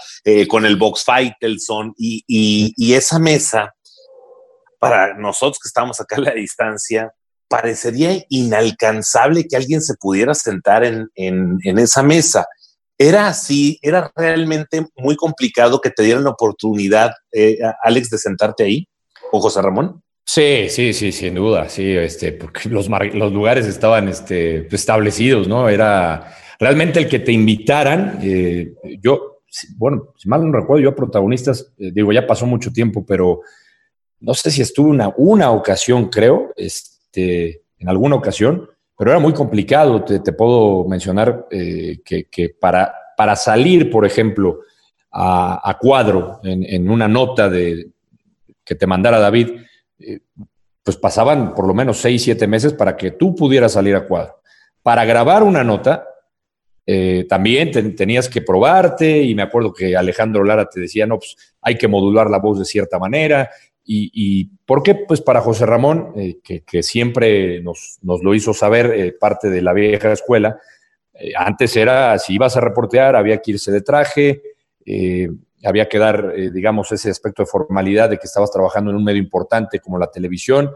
[0.48, 3.74] con el box fight, el son, y, y, y esa mesa,
[4.80, 7.12] para nosotros que estábamos acá a la distancia,
[7.48, 11.10] parecería inalcanzable que alguien se pudiera sentar en,
[11.64, 12.46] esa mesa.
[12.98, 18.64] Era así, era realmente muy complicado que te dieran la oportunidad, eh, Alex, de sentarte
[18.64, 18.88] ahí,
[19.32, 20.02] o José Ramón.
[20.26, 25.70] Sí, sí, sí, sin duda, sí, este, porque los, los lugares estaban este, establecidos, ¿no?
[25.70, 29.42] Era realmente el que te invitaran, eh, yo,
[29.78, 33.42] bueno, si mal no recuerdo, yo a protagonistas, eh, digo, ya pasó mucho tiempo, pero
[34.20, 39.34] no sé si estuve una, una ocasión, creo, este, en alguna ocasión, pero era muy
[39.34, 40.04] complicado.
[40.04, 44.62] Te, puedo mencionar eh, que, para, para salir, por ejemplo,
[45.12, 47.90] a, cuadro en, una nota de,
[48.64, 49.50] que te mandara David,
[50.00, 50.20] eh,
[50.84, 54.42] pues pasaban por lo menos seis, siete meses para que tú pudieras salir a cuadro.
[54.84, 56.06] Para grabar una nota,
[56.86, 61.36] eh, también tenías que probarte y me acuerdo que Alejandro Lara te decía, no, pues
[61.62, 63.50] hay que modular la voz de cierta manera.
[63.86, 64.95] ¿Y, y por qué?
[64.95, 69.74] Pues para José Ramón, eh, que, siempre nos, lo hizo saber, eh, parte de la
[69.74, 70.60] vieja escuela,
[71.38, 74.41] antes era, si ibas a reportear, había que irse de traje,
[75.63, 79.21] había que dar, digamos, ese aspecto de formalidad de que estabas trabajando en un medio
[79.21, 80.71] importante como la televisión.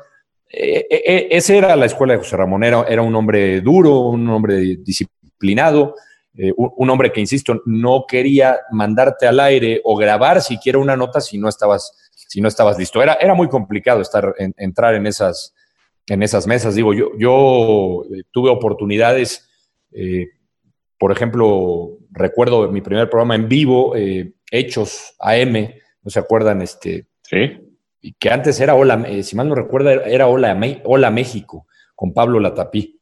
[0.49, 5.95] esa era la escuela de José Ramón, era, era un hombre duro, un hombre disciplinado
[6.41, 11.19] eh, un, hombre que, insisto, no quería mandarte al aire o grabar siquiera una nota
[11.19, 13.01] si no estabas, si no estabas listo.
[13.01, 15.55] Era, era muy complicado estar entrar en esas,
[16.05, 16.75] en esas mesas.
[16.75, 19.49] Digo, yo, yo eh, tuve oportunidades,
[19.91, 20.27] eh,
[20.99, 23.95] por ejemplo, recuerdo mi primer programa en vivo,
[24.51, 26.61] Hechos AM, ¿no se acuerdan?
[26.61, 27.57] Este, sí.
[28.01, 31.65] Y que antes era Hola, si mal no recuerdo, era Hola, Hola México,
[31.95, 32.99] con Pablo Latapí.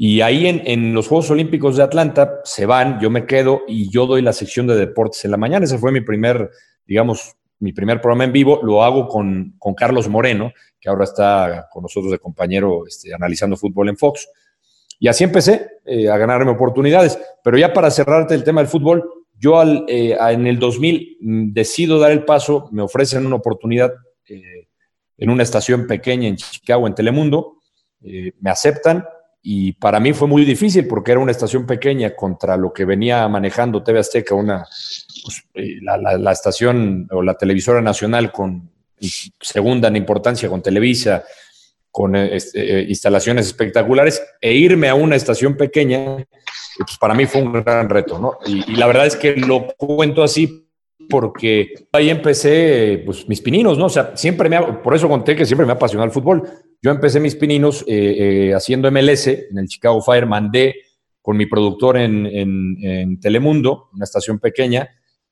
[0.00, 4.06] Y ahí en, los Juegos Olímpicos de Atlanta se van, yo me quedo y yo
[4.06, 5.64] doy la sección de deportes en la mañana.
[5.64, 6.50] Ese fue mi primer,
[6.86, 8.60] digamos, mi primer programa en vivo.
[8.62, 13.88] Lo hago con, Carlos Moreno, que ahora está con nosotros de compañero este, analizando fútbol
[13.88, 14.28] en Fox.
[14.98, 17.18] Y así empecé eh, a ganarme oportunidades.
[17.42, 21.98] Pero ya para cerrarte el tema del fútbol, yo eh, en el 2000 mm, decido
[21.98, 23.92] dar el paso, me ofrecen una oportunidad
[24.28, 24.68] eh,
[25.16, 27.54] en una estación pequeña en Chicago, en Telemundo,
[28.00, 29.04] me aceptan
[29.42, 33.26] y para mí fue muy difícil porque era una estación pequeña contra lo que venía
[33.28, 34.66] manejando TV Azteca, una,
[35.28, 41.22] pues, eh, la, estación o la televisora nacional con segunda en importancia con Televisa,
[41.90, 46.16] con eh, eh, instalaciones espectaculares, e irme a una estación pequeña,
[46.78, 48.38] pues para mí fue un gran reto, ¿no?
[48.46, 50.66] Y, la verdad es que lo cuento así
[51.10, 53.84] porque ahí empecé pues mis pininos, ¿no?
[53.86, 56.48] O sea, siempre me ha, por eso conté que siempre me ha apasionado el fútbol.
[56.80, 57.84] Yo empecé mis pininos
[58.54, 60.74] haciendo MLS en el Chicago Fire, mandé
[61.28, 64.88] con mi productor en, Telemundo, una estación pequeña,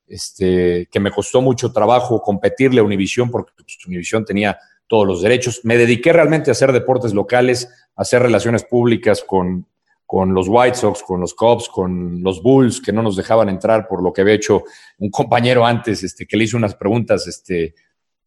[0.07, 5.21] este, que me costó mucho trabajo competirle a Univisión porque pues, Univisión tenía todos los
[5.21, 5.61] derechos.
[5.63, 9.65] Me dediqué realmente a hacer deportes locales, a hacer relaciones públicas con,
[10.05, 13.87] con los White Sox, con los Cubs, con los Bulls, que no nos dejaban entrar
[13.87, 14.63] por lo que había hecho
[14.99, 17.75] un compañero antes, este, que le hizo unas preguntas este,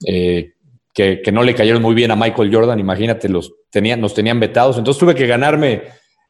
[0.06, 0.52] eh,
[0.92, 4.76] que, no le cayeron muy bien a Michael Jordan, imagínate, los tenían, nos tenían vetados.
[4.76, 5.84] Entonces tuve que ganarme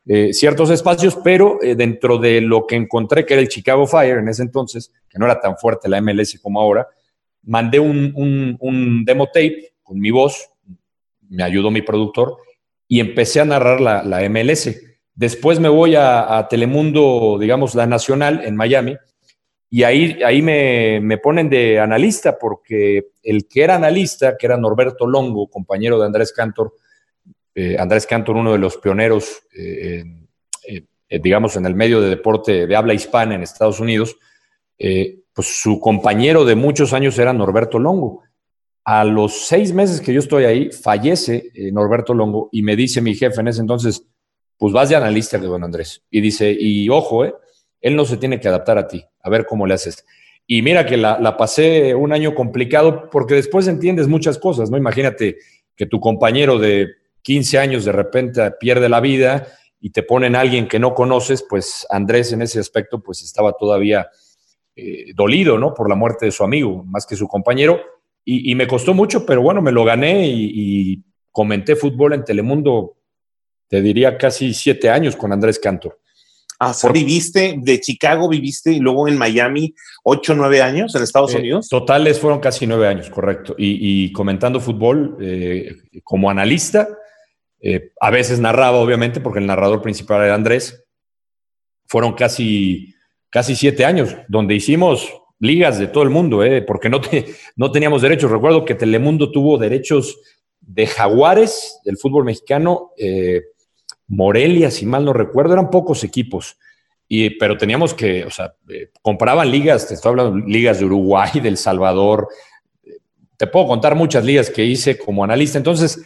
[0.06, 4.18] eh, ciertos espacios, pero eh, dentro de lo que encontré, que era el Chicago Fire
[4.18, 6.88] en ese entonces, que no era tan fuerte la MLS como ahora,
[7.42, 10.50] mandé un, demo tape con mi voz,
[11.28, 12.36] me ayudó mi productor,
[12.88, 14.68] y empecé a narrar la, la MLS
[15.20, 18.96] Después me voy a, Telemundo, digamos, la nacional en Miami,
[19.68, 25.06] y ahí, ahí me, ponen de analista, porque el que era analista, que era Norberto
[25.06, 26.72] Longo, compañero de Andrés Cantor,
[27.54, 30.04] eh, Andrés Cantor, uno de los pioneros, eh,
[31.08, 34.16] digamos, en el medio de deporte de habla hispana en Estados Unidos,
[34.78, 38.22] eh, pues su compañero de muchos años era Norberto Longo.
[38.84, 43.14] A los seis meses que yo estoy ahí, fallece Norberto Longo y me dice mi
[43.14, 44.06] jefe en ese entonces,
[44.60, 46.02] pues vas de analista de don Andrés.
[46.10, 47.34] Y dice, y ojo, eh,
[47.80, 50.04] él no se tiene que adaptar a ti, a ver cómo le haces.
[50.46, 54.76] Y mira que la, pasé un año complicado porque después entiendes muchas cosas, ¿no?
[54.76, 55.38] Imagínate
[55.74, 56.88] que tu compañero de
[57.22, 59.46] 15 años de repente pierde la vida
[59.80, 63.52] y te ponen a alguien que no conoces, pues Andrés en ese aspecto pues estaba
[63.52, 64.08] todavía
[64.76, 65.74] eh, dolido, ¿no?
[65.74, 67.80] Por la muerte de su amigo, más que su compañero.
[68.22, 72.96] Y, me costó mucho, pero bueno, me lo gané y, y comenté fútbol en Telemundo
[73.70, 75.98] te diría casi siete años con Andrés Cantor.
[76.58, 81.38] Ah, viviste de Chicago, viviste y luego en Miami ocho, nueve años en Estados eh,
[81.38, 81.68] Unidos.
[81.70, 83.54] Totales fueron casi nueve años, correcto.
[83.56, 86.86] Y, comentando fútbol eh, como analista,
[87.60, 90.84] eh, a veces narraba, obviamente, porque el narrador principal era Andrés.
[91.86, 92.94] Fueron casi,
[93.28, 98.30] casi siete años, donde hicimos ligas de todo el mundo, porque no, teníamos derechos.
[98.30, 100.18] Recuerdo que Telemundo tuvo derechos
[100.60, 102.90] de Jaguares del fútbol mexicano.
[104.10, 106.58] Morelia, si mal no recuerdo, eran pocos equipos.
[107.08, 111.40] Y, pero teníamos que, o sea, eh, compraban ligas, te estoy hablando ligas de Uruguay,
[111.42, 112.28] del Salvador,
[113.36, 115.58] te puedo contar muchas ligas que hice como analista.
[115.58, 116.04] Entonces,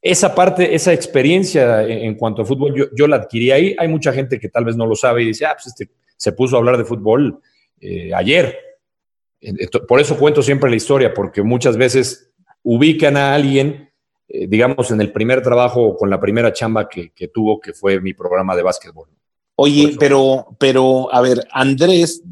[0.00, 3.76] esa parte, esa experiencia en, cuanto a fútbol, yo, la adquirí ahí.
[3.78, 6.32] Hay mucha gente que tal vez no lo sabe y dice, ah, pues este se
[6.32, 7.40] puso a hablar de fútbol
[7.80, 8.56] eh, ayer.
[9.88, 12.30] Por eso cuento siempre la historia, porque muchas veces
[12.62, 13.92] ubican a alguien
[14.34, 18.14] eh, digamos, en el primer trabajo con la primera chamba que, tuvo, que fue mi
[18.14, 19.08] programa de básquetbol.
[19.56, 22.22] Oye, pero, pero, a ver, Andrés,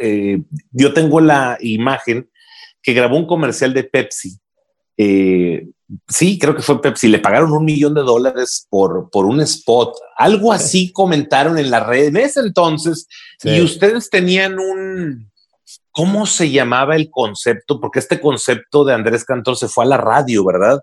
[0.00, 0.40] eh,
[0.72, 2.28] yo tengo la imagen
[2.82, 4.36] que grabó un comercial de Pepsi.
[4.96, 5.68] Eh,
[6.08, 9.96] sí, creo que fue Pepsi, le pagaron un millón de dólares por, por un spot.
[10.16, 13.06] Algo así comentaron en la red en ese entonces.
[13.42, 15.30] Y ustedes tenían un,
[15.90, 17.80] ¿cómo se llamaba el concepto?
[17.80, 20.80] Porque este concepto de Andrés Cantor se fue a la radio, ¿verdad?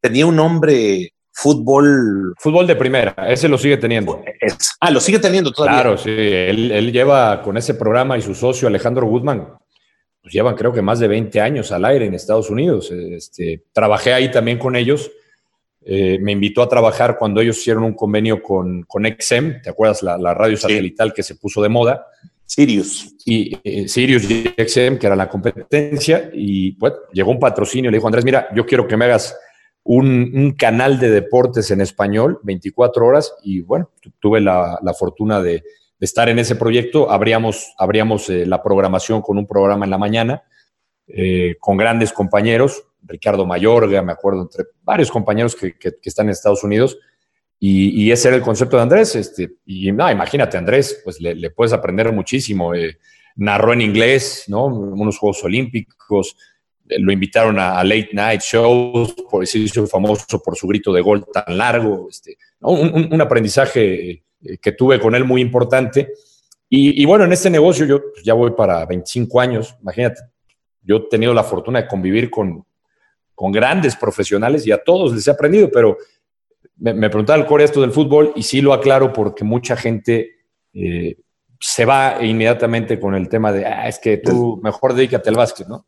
[0.00, 2.34] Tenía un nombre fútbol.
[2.38, 4.22] Fútbol de primera, ese lo sigue teniendo.
[4.80, 5.82] ah, lo sigue teniendo todavía.
[5.82, 6.10] Claro, sí.
[6.10, 9.48] Él, él, lleva con ese programa y su socio Alejandro Guzmán
[10.24, 12.90] pues llevan creo que más de 20 años al aire en Estados Unidos.
[12.90, 15.10] Este, trabajé ahí también con ellos.
[15.84, 20.02] Eh, me invitó a trabajar cuando ellos hicieron un convenio con, con XM, ¿te acuerdas?
[20.02, 22.06] La, radio satelital que se puso de moda.
[22.46, 23.14] Sirius.
[23.26, 27.92] Y eh, Sirius y XM, que era la competencia, y pues llegó un patrocinio y
[27.92, 29.36] le dijo, Andrés, mira, yo quiero que me hagas
[29.82, 35.42] un, un canal de deportes en español, 24 horas, y bueno, tuve la, la fortuna
[35.42, 35.62] de,
[36.00, 40.42] estar en ese proyecto, abríamos, abríamos eh, la programación con un programa en la mañana,
[41.06, 46.64] eh, con grandes compañeros, Ricardo Mayorga, me acuerdo, entre varios compañeros que, están en Estados
[46.64, 46.98] Unidos,
[47.66, 49.16] y, ese era el concepto de Andrés.
[49.16, 52.74] Este, y no, imagínate, Andrés, pues le, puedes aprender muchísimo.
[52.74, 52.98] Eh,
[53.36, 54.66] narró en inglés, ¿no?
[54.66, 56.36] Unos Juegos Olímpicos,
[56.86, 61.26] lo invitaron a, late night shows, por eso hizo famoso por su grito de gol
[61.32, 62.08] tan largo.
[62.10, 64.22] Este, un, aprendizaje eh,
[64.60, 66.12] que tuve con él muy importante.
[66.76, 70.20] Y, bueno, en este negocio yo ya voy para 25 años, imagínate,
[70.82, 72.64] yo he tenido la fortuna de convivir con,
[73.32, 75.96] con grandes profesionales y a todos les he aprendido, pero
[76.76, 80.32] me, me preguntaba el core esto del fútbol y sí lo aclaro porque mucha gente
[80.72, 81.16] eh,
[81.60, 85.68] se va inmediatamente con el tema de, ah, es que tú mejor dedícate al básquet,
[85.68, 85.86] ¿no?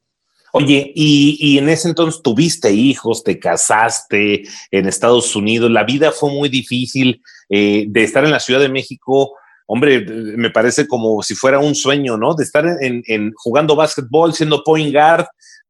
[0.52, 6.12] Oye, y, y, en ese entonces tuviste hijos, te casaste en Estados Unidos, la vida
[6.12, 7.20] fue muy difícil.
[7.48, 9.34] Eh, de estar en la Ciudad de México,
[9.66, 10.04] hombre,
[10.36, 12.34] me parece como si fuera un sueño, ¿no?
[12.34, 15.26] De estar en, jugando básquetbol, siendo point guard,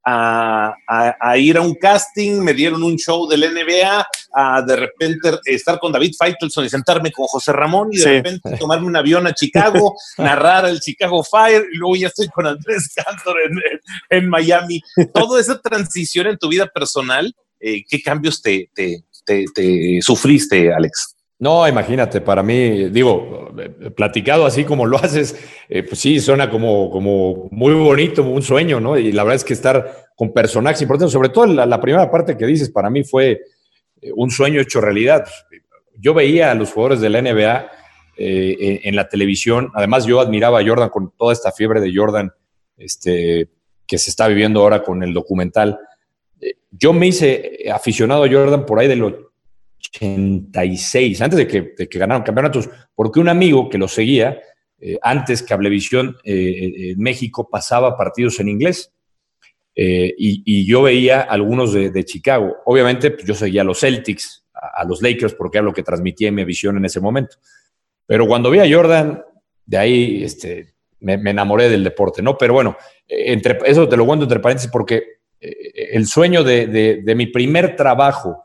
[0.08, 5.80] a, ir a un casting, me dieron un show del NBA, a de repente estar
[5.80, 9.34] con David Feitelson y sentarme con José Ramón y de repente tomarme un avión a
[9.34, 13.36] Chicago, narrar el Chicago Fire y luego ya estoy con Andrés Cantor
[14.10, 14.80] en, Miami.
[15.12, 21.15] Toda esa transición en tu vida personal, eh, ¿qué cambios te, te, te sufriste, Alex?
[21.38, 23.52] No, imagínate, para mí, digo,
[23.94, 25.36] platicado así como lo haces,
[25.68, 28.96] eh, pues sí, suena como, como muy bonito, un sueño, ¿no?
[28.96, 32.46] Y la verdad es que estar con personajes importantes, sobre todo la, primera parte que
[32.46, 33.42] dices, para mí fue
[34.00, 35.26] eh, un sueño hecho realidad.
[35.98, 37.70] Yo veía a los jugadores de la NBA
[38.16, 42.32] eh, en, la televisión, además yo admiraba a Jordan con toda esta fiebre de Jordan
[42.78, 43.50] este,
[43.86, 45.78] que se está viviendo ahora con el documental.
[46.70, 49.12] Yo me hice aficionado a Jordan por ahí de los
[49.78, 54.40] 86, antes de que, de que ganaron campeonatos, porque un amigo que lo seguía,
[54.78, 58.92] eh, antes que Cablevisión eh, eh, México pasaba partidos en inglés.
[59.74, 62.56] y, yo veía algunos de, Chicago.
[62.64, 66.28] Obviamente, pues, yo seguía a los Celtics, a, los Lakers, porque era lo que transmitía
[66.28, 67.36] en mi visión en ese momento.
[68.06, 69.22] Pero cuando vi a Jordan,
[69.66, 72.38] de ahí este, me, enamoré del deporte, ¿no?
[72.38, 75.02] Pero bueno, entre, eso te lo cuento entre paréntesis porque
[75.40, 78.44] el sueño de mi primer trabajo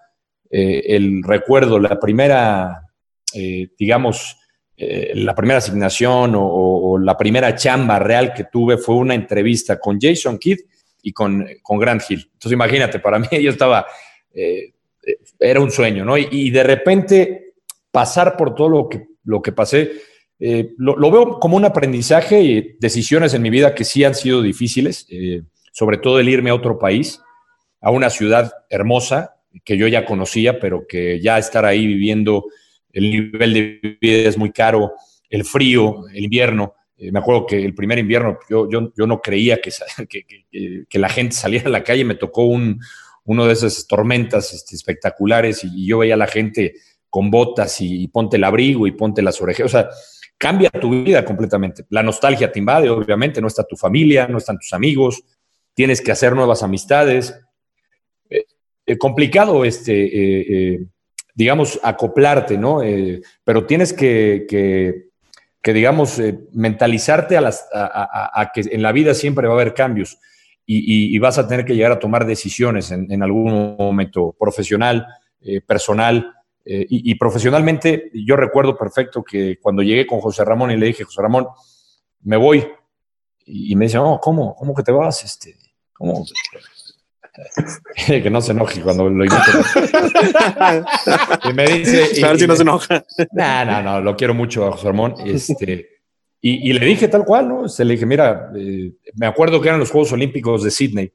[0.52, 2.90] eh, el recuerdo, la primera,
[3.34, 4.38] eh, digamos,
[4.76, 9.98] eh, la primera asignación o, la primera chamba real que tuve fue una entrevista con
[10.00, 10.60] Jason Kidd
[11.04, 12.30] y con, con Grant Hill.
[12.34, 13.88] Entonces imagínate, para mí yo estaba,
[15.40, 16.18] era un sueño, ¿no?
[16.18, 17.54] Y, de repente
[17.90, 19.92] pasar por todo lo que, lo que pasé,
[20.78, 24.42] lo, lo, veo como un aprendizaje y decisiones en mi vida que sí han sido
[24.42, 25.08] difíciles,
[25.72, 27.22] sobre todo el irme a otro país,
[27.80, 32.46] a una ciudad hermosa, que yo ya conocía, pero que ya estar ahí viviendo,
[32.92, 34.94] el nivel de vida es muy caro,
[35.30, 36.74] el frío, el invierno.
[36.98, 39.72] Eh, me acuerdo que el primer invierno yo, yo, yo no creía que,
[40.90, 42.80] que, la gente saliera a la calle, me tocó un,
[43.26, 46.76] uno de esas tormentas este, espectaculares y, yo veía a la gente
[47.10, 49.66] con botas y, ponte el abrigo y ponte las orejas.
[49.66, 49.90] O sea,
[50.38, 51.86] cambia tu vida completamente.
[51.90, 55.24] La nostalgia te invade, obviamente, no está tu familia, no están tus amigos,
[55.74, 57.36] tienes que hacer nuevas amistades.
[58.92, 60.86] Eh, complicado, este, eh, eh,
[61.34, 62.82] digamos, acoplarte, ¿no?
[63.46, 64.46] pero tienes que,
[65.62, 70.20] que, digamos, mentalizarte a, las, a, que en la vida siempre va a haber cambios
[70.66, 75.08] y, vas a tener que llegar a tomar decisiones en, algún momento profesional,
[75.66, 76.34] personal.
[76.66, 81.22] Y, profesionalmente, yo recuerdo perfecto que cuando llegué con José Ramón y le dije, José
[81.22, 81.48] Ramón,
[82.24, 82.68] me voy.
[83.46, 84.54] Y, me dice, oh, ¿cómo?
[84.54, 85.24] ¿Cómo que te vas?
[85.24, 85.56] Este,
[85.94, 86.26] ¿Cómo?
[88.08, 89.42] que no se enoje cuando lo invito.
[91.50, 92.24] y me dice.
[92.24, 93.06] A ver si no se enoja.
[93.32, 95.16] No, no, no, lo quiero mucho a José Ramón.
[95.26, 96.02] Este,
[96.44, 97.70] y, le dije tal cual, ¿no?
[97.70, 101.12] Se le dije, mira, eh, me acuerdo que eran los Juegos Olímpicos de Sydney.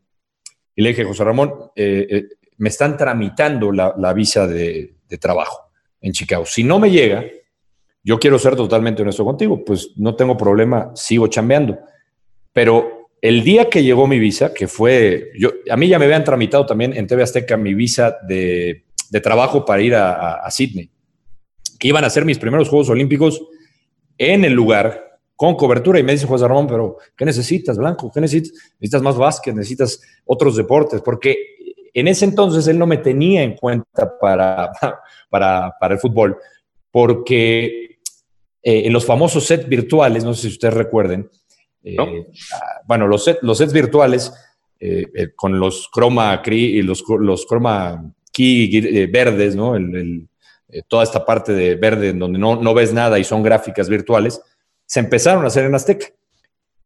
[0.77, 2.25] Y le dije, José Ramón, eh, eh,
[2.59, 6.47] me están tramitando la, visa de, trabajo en Chicago.
[6.47, 7.25] Si no me llega,
[8.05, 11.77] yo quiero ser totalmente honesto contigo, pues no tengo problema, sigo chambeando.
[12.53, 16.25] Pero el día que llegó mi visa, que fue, yo, a mí ya me habían
[16.25, 18.85] tramitado también en TV Azteca mi visa de,
[19.23, 20.91] trabajo para ir a, a, Sydney,
[21.79, 23.43] que iban a ser mis primeros Juegos Olímpicos
[24.19, 25.99] en el lugar con cobertura.
[25.99, 28.11] Y me dice José Ramón, pero ¿qué necesitas, Blanco?
[28.13, 28.53] ¿Qué necesitas?
[28.79, 31.37] Necesitas más básquet, necesitas otros deportes, porque
[31.95, 34.71] en ese entonces él no me tenía en cuenta para,
[35.31, 36.37] para, para el fútbol,
[36.91, 37.99] porque
[38.63, 41.31] eh, en los famosos sets virtuales, no sé si ustedes recuerden,
[41.87, 42.27] eh,
[42.85, 44.33] bueno, los, sets virtuales
[44.81, 49.75] eh, con los chroma, los, los chroma key verdes, ¿no?
[50.89, 54.43] toda esta parte de verde en donde no, no ves nada y son gráficas virtuales,
[54.85, 56.09] se empezaron a hacer en Azteca.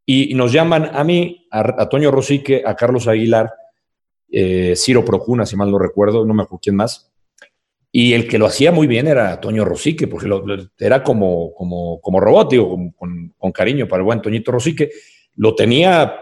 [0.05, 3.53] Y, nos llaman a mí, a, Toño Rosique, a Carlos Aguilar,
[4.77, 7.10] Ciro Procuna, si mal no recuerdo, no me acuerdo quién más,
[7.93, 10.29] y el que lo hacía muy bien era Toño Rosique, porque
[10.79, 14.91] era como, como, como robot, digo, con, con, cariño para el buen Toñito Rosique.
[15.35, 16.15] Lo tenía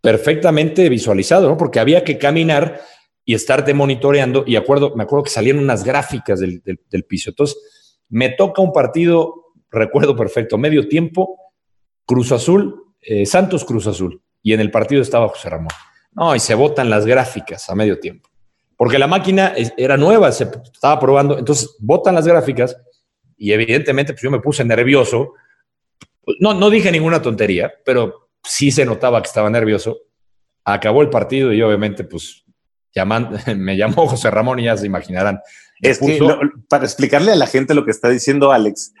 [0.00, 1.56] perfectamente visualizado, ¿no?
[1.58, 2.80] Porque había que caminar
[3.22, 4.44] y estarte monitoreando.
[4.46, 7.30] Y acuerdo, me acuerdo que salían unas gráficas del, del, piso.
[7.30, 11.36] Entonces, me toca un partido, recuerdo perfecto, medio tiempo,
[12.06, 14.22] Cruz Azul, eh, Santos Cruz Azul.
[14.42, 15.68] Y en el partido estaba José Ramón.
[16.12, 18.29] No, y se botan las gráficas a medio tiempo
[18.80, 22.74] porque la máquina era nueva, se estaba probando, entonces botan las gráficas
[23.36, 25.34] y evidentemente pues yo me puse nervioso.
[26.38, 29.98] No, no dije ninguna tontería, pero sí se notaba que estaba nervioso.
[30.64, 32.42] Acabó el partido y obviamente pues
[32.94, 35.40] llaman, me llamó José Ramón y ya se imaginarán.
[35.82, 36.18] Es que
[36.66, 38.94] para explicarle a la gente lo que está diciendo Alex,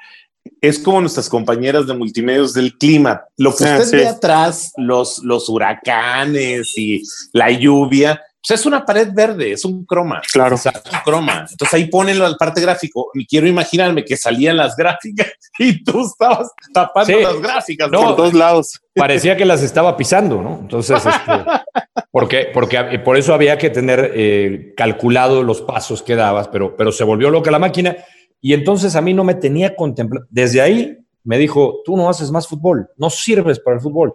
[0.60, 3.22] es como nuestras compañeras de multimedios del clima.
[3.38, 8.84] Lo que ah, usted ve atrás, los, los huracanes y la lluvia, pues es una
[8.86, 10.22] pared verde, es un croma.
[10.32, 10.56] Claro.
[10.56, 10.72] Es un
[11.04, 11.46] croma.
[11.50, 13.10] Entonces ahí ponenlo al parte gráfico.
[13.14, 18.34] Y quiero imaginarme que salían las gráficas y tú estabas tapando las gráficas por todos
[18.34, 18.80] lados.
[18.94, 20.58] Parecía que las estaba pisando, ¿no?
[20.60, 21.44] Entonces, este,
[22.10, 26.92] porque, porque por eso había que tener eh, calculado los pasos que dabas, pero, pero
[26.92, 27.96] se volvió loca la máquina.
[28.40, 30.26] Y entonces a mí no me tenía contemplado.
[30.30, 34.14] Desde ahí me dijo, tú no haces más fútbol, no sirves para el fútbol.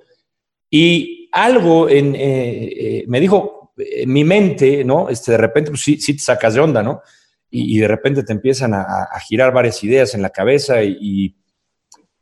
[0.69, 3.64] Y algo en, eh, eh, me dijo,
[4.05, 5.09] mi mente, ¿no?
[5.09, 7.01] Este, de repente, pues sí, te sacas de onda, ¿no?
[7.49, 11.35] Y, de repente te empiezan a, girar varias ideas en la cabeza y,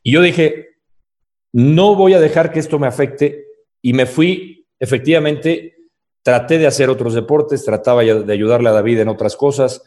[0.02, 0.76] y, yo dije,
[1.52, 3.46] no voy a dejar que esto me afecte
[3.82, 5.76] y me fui, efectivamente,
[6.22, 9.82] traté de hacer otros deportes, trataba de ayudarle a David en otras cosas,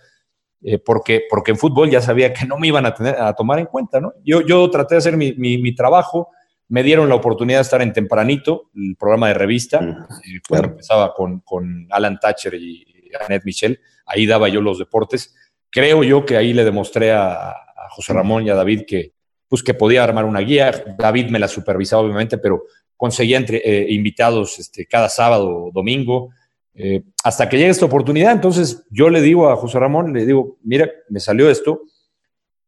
[0.63, 3.67] eh, porque, porque en fútbol ya sabía que no me iban a, a tomar en
[3.67, 4.13] cuenta, ¿no?
[4.23, 6.29] Yo, yo traté de hacer mi, mi trabajo,
[6.69, 11.39] me dieron la oportunidad de estar en Tempranito, el programa de revista, mm, empezaba con,
[11.41, 12.85] con, Alan Thatcher y
[13.25, 15.35] Annette Michel, ahí daba yo los deportes.
[15.69, 17.53] Creo yo que ahí le demostré a,
[17.89, 19.13] José Ramón y a David que,
[19.47, 20.71] pues, que podía armar una guía.
[20.99, 22.63] David me la supervisaba, obviamente, pero
[22.97, 26.29] conseguía entre, eh, invitados este, cada sábado o domingo.
[26.75, 30.57] Eh, hasta que llegue esta oportunidad, entonces yo le digo a José Ramón, le digo,
[30.63, 31.81] mira, me salió esto,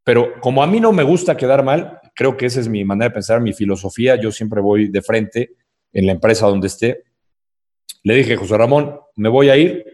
[0.04, 3.08] pero como a mí no me gusta quedar mal, creo que esa es mi manera
[3.08, 4.18] de pensar, mi filosofía.
[4.18, 5.56] Yo siempre voy de frente
[5.94, 7.06] en la empresa donde esté.
[8.04, 9.86] Le dije, José Ramón, me voy a ir,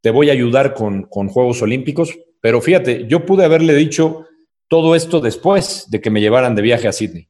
[0.00, 4.26] te voy a ayudar con, Juegos Olímpicos, pero fíjate, yo pude haberle dicho
[4.68, 7.28] todo esto después de que me llevaran de viaje a Sydney.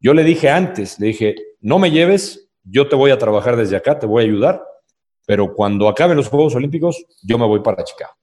[0.00, 3.76] Yo le dije antes, le dije, no me lleves, yo te voy a trabajar desde
[3.76, 4.60] acá, te voy a ayudar,
[5.24, 8.14] pero cuando acaben los Juegos Olímpicos, yo me voy para Chicago.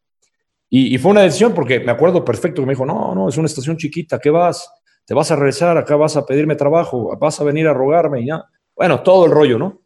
[0.70, 3.38] Y, y, fue una decisión porque me acuerdo perfecto que me dijo, no, no, es
[3.38, 4.70] una estación chiquita, ¿qué vas?
[5.06, 8.28] Te vas a regresar, acá vas a pedirme trabajo, vas a venir a rogarme y
[8.28, 8.46] ya.
[8.76, 9.82] Bueno, todo el rollo, ¿no?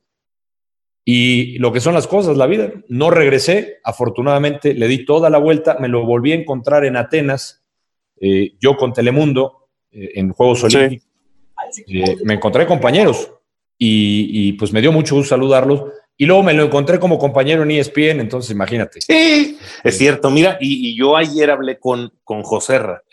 [1.05, 2.71] Y lo que son las cosas, la vida.
[2.87, 7.63] No regresé, afortunadamente le di toda la vuelta, me lo volví a encontrar en Atenas,
[8.19, 11.07] eh, yo con Telemundo, eh, en Juegos Olímpicos.
[11.87, 13.31] Eh, me encontré compañeros
[13.77, 15.83] y, pues me dio mucho gusto saludarlos.
[16.15, 18.99] Y luego me lo encontré como compañero en ESPN, entonces imagínate.
[19.01, 20.29] Sí, es cierto.
[20.29, 23.03] Mira, y, yo ayer hablé con, con Joserra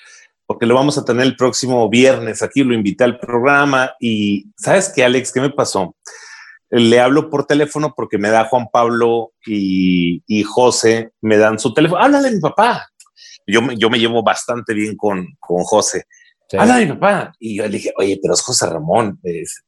[0.46, 2.42] porque lo vamos a tener el próximo viernes.
[2.42, 5.32] Aquí lo invité al programa y ¿sabes qué, Alex?
[5.32, 5.96] ¿Qué me pasó?
[6.70, 11.74] Le hablo por teléfono porque me da Juan Pablo y, y José, me dan su
[11.74, 12.02] teléfono.
[12.02, 12.88] Háblale a mi papá.
[13.46, 16.04] Yo me, yo me llevo bastante bien con, con José.
[16.52, 17.32] Háblale a mi papá.
[17.38, 19.20] Y yo le dije, oye, pero es José Ramón.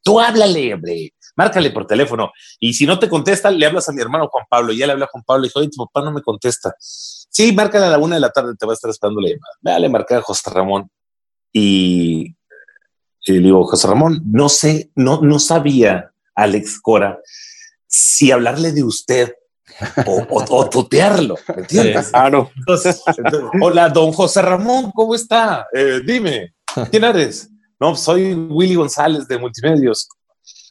[0.03, 1.13] Tú háblale, hombre.
[1.37, 2.33] Márcale por teléfono.
[2.59, 4.73] Y si no te contesta, le hablas a mi hermano Juan Pablo.
[4.73, 6.75] Y ya le habla a Juan Pablo y dijo, oye, tu papá no me contesta.
[7.39, 9.55] Sí, márcale a la una de la tarde, te va a estar esperando la llamada.
[9.61, 10.91] Dale, marca a José Ramón.
[11.53, 12.35] Y,
[13.29, 17.21] le digo, José Ramón, no sé, no, no sabía, Alex Cora,
[17.87, 19.35] si hablarle de usted
[20.05, 22.11] o, o, tutearlo, ¿me entiendes?
[22.13, 22.51] Ah, no.
[22.57, 23.05] Entonces,
[23.63, 25.69] hola, don José Ramón, ¿cómo está?
[25.73, 26.57] Eh, dime,
[26.91, 27.49] ¿quién eres?
[27.79, 30.09] No, soy Willy González de Multimedios.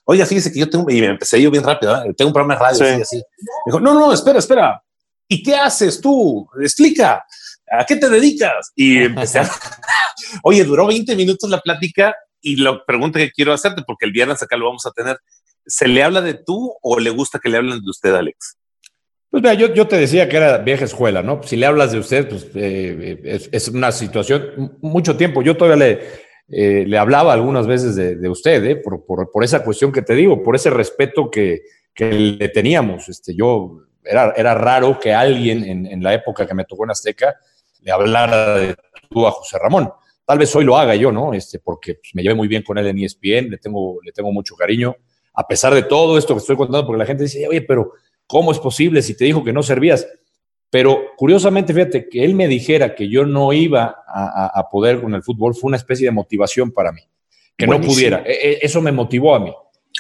[0.04, 2.14] Oye, fíjese que yo tengo, y me empecé yo bien rápido, ¿eh?
[2.14, 3.24] tengo un programa de radio así, así.
[3.68, 4.84] dijo, no, no, espera, espera.
[5.28, 6.48] ¿Y qué haces tú?
[6.62, 7.24] Explica.
[7.70, 8.72] ¿A qué te dedicas?
[8.76, 9.50] Y empecé a...
[10.44, 14.42] Oye, duró 20 minutos la plática y la pregunta que quiero hacerte, porque el viernes
[14.42, 15.18] acá lo vamos a tener,
[15.66, 18.58] ¿se le habla de tú o le gusta que le hablen de usted, Alex?
[19.30, 21.44] Pues mira, yo, yo te decía que era vieja escuela, ¿no?
[21.44, 25.42] Si le hablas de usted, pues eh, es, una situación, mucho tiempo.
[25.42, 26.02] Yo todavía le,
[26.48, 28.76] eh, le hablaba algunas veces de, usted, ¿eh?
[28.78, 31.64] Por, por, esa cuestión que te digo, por ese respeto que,
[31.94, 33.10] que le teníamos.
[33.10, 36.92] Este, yo, era, era raro que alguien en, en, la época que me tocó en
[36.92, 37.36] Azteca
[37.82, 38.76] le hablara de
[39.10, 39.92] tú a José Ramón.
[40.26, 41.34] Tal vez hoy lo haga yo, ¿no?
[41.34, 44.32] Este, porque pues, me llevé muy bien con él en ESPN, le tengo, le tengo
[44.32, 44.96] mucho cariño,
[45.34, 47.94] a pesar de todo esto que estoy contando, porque la gente dice, oye, pero
[48.28, 50.06] ¿Cómo es posible si te dijo que no servías?
[50.70, 55.24] Pero curiosamente, fíjate, que él me dijera que yo no iba a, poder con el
[55.24, 57.02] fútbol fue una especie de motivación para mí.
[57.58, 58.22] Que no pudiera.
[58.26, 59.54] E, e, eso me motivó a mí.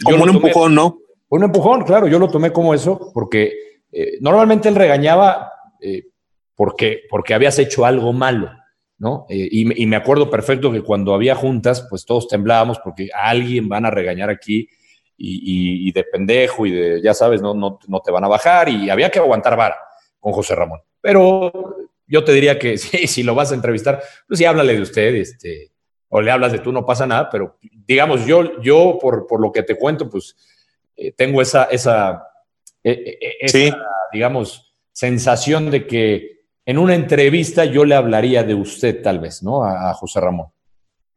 [0.03, 0.99] Como un empujón, ¿no?
[1.29, 2.07] Un empujón, claro.
[2.07, 3.53] Yo lo tomé como eso porque
[3.99, 6.03] eh, normalmente él regañaba eh,
[6.53, 8.51] porque, porque habías hecho algo malo,
[8.99, 9.25] ¿no?
[9.27, 13.67] Eh, y, me acuerdo perfecto que cuando había juntas, pues todos temblábamos porque a alguien
[13.67, 14.69] van a regañar aquí
[15.17, 18.87] y, de pendejo y de, ya sabes, no, no, no, te van a bajar y
[18.91, 19.77] había que aguantar vara
[20.19, 20.81] con José Ramón.
[21.01, 21.51] Pero
[22.05, 25.71] yo te diría que si lo vas a entrevistar, pues sí, háblale de usted, este,
[26.09, 29.51] o le hablas de tú, no pasa nada, pero digamos, yo, yo por, por lo
[29.51, 30.35] que te cuento, pues
[31.15, 32.27] tengo esa, esa,
[32.91, 33.73] e, e, e,
[34.13, 39.63] digamos, sensación de que en una entrevista yo le hablaría de usted tal vez, ¿no?
[39.63, 40.47] A, a José Ramón.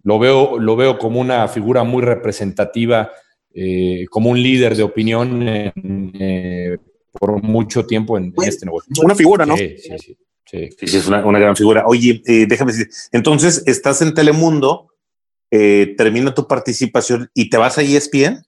[0.03, 3.11] Lo veo, lo veo como una figura muy representativa
[3.53, 6.79] eh, como un líder de opinión eh,
[7.11, 8.93] por mucho tiempo en, este negocio.
[9.03, 9.57] Una figura, ¿no?
[9.57, 10.19] Sí, sí, sí.
[10.47, 11.85] Sí, es una, gran figura.
[11.87, 14.89] Oye, eh, déjame decir, entonces estás en Telemundo,
[15.49, 18.45] termina tu participación y te vas a ESPN.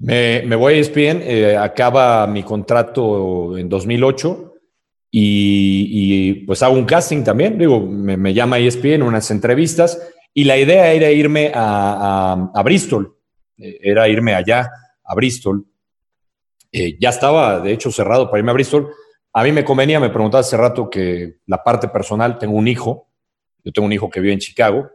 [0.00, 4.54] Me, voy a ESPN, acaba mi contrato en 2008
[5.10, 7.58] y, pues hago un casting también.
[7.58, 10.00] Digo, me, me, llama ESPN, unas entrevistas
[10.32, 13.18] y la idea era irme a, a Bristol
[13.58, 14.70] eh, era irme allá,
[15.04, 15.66] a Bristol.
[16.70, 18.90] Eh, ya estaba, de hecho, cerrado para irme a Bristol.
[19.32, 23.08] A mí me convenía, me preguntaba hace rato que la parte personal, tengo un hijo,
[23.64, 24.90] yo tengo un hijo que vive en Chicago,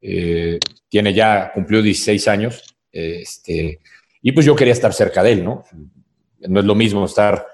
[0.00, 3.80] eh, tiene ya, cumplió 16 años, este,
[4.26, 5.62] y pues yo quería estar cerca de él, ¿no?
[6.40, 7.46] No es lo mismo estar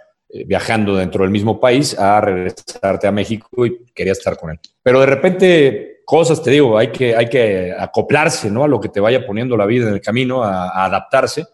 [0.47, 4.61] viajando dentro del mismo país a regresarte a México y quería estar con él.
[4.83, 8.65] Pero de repente cosas, te digo, hay que, hay que acoplarse ¿no?
[8.65, 11.45] a lo que te vaya poniendo la vida en el camino, a, adaptarse.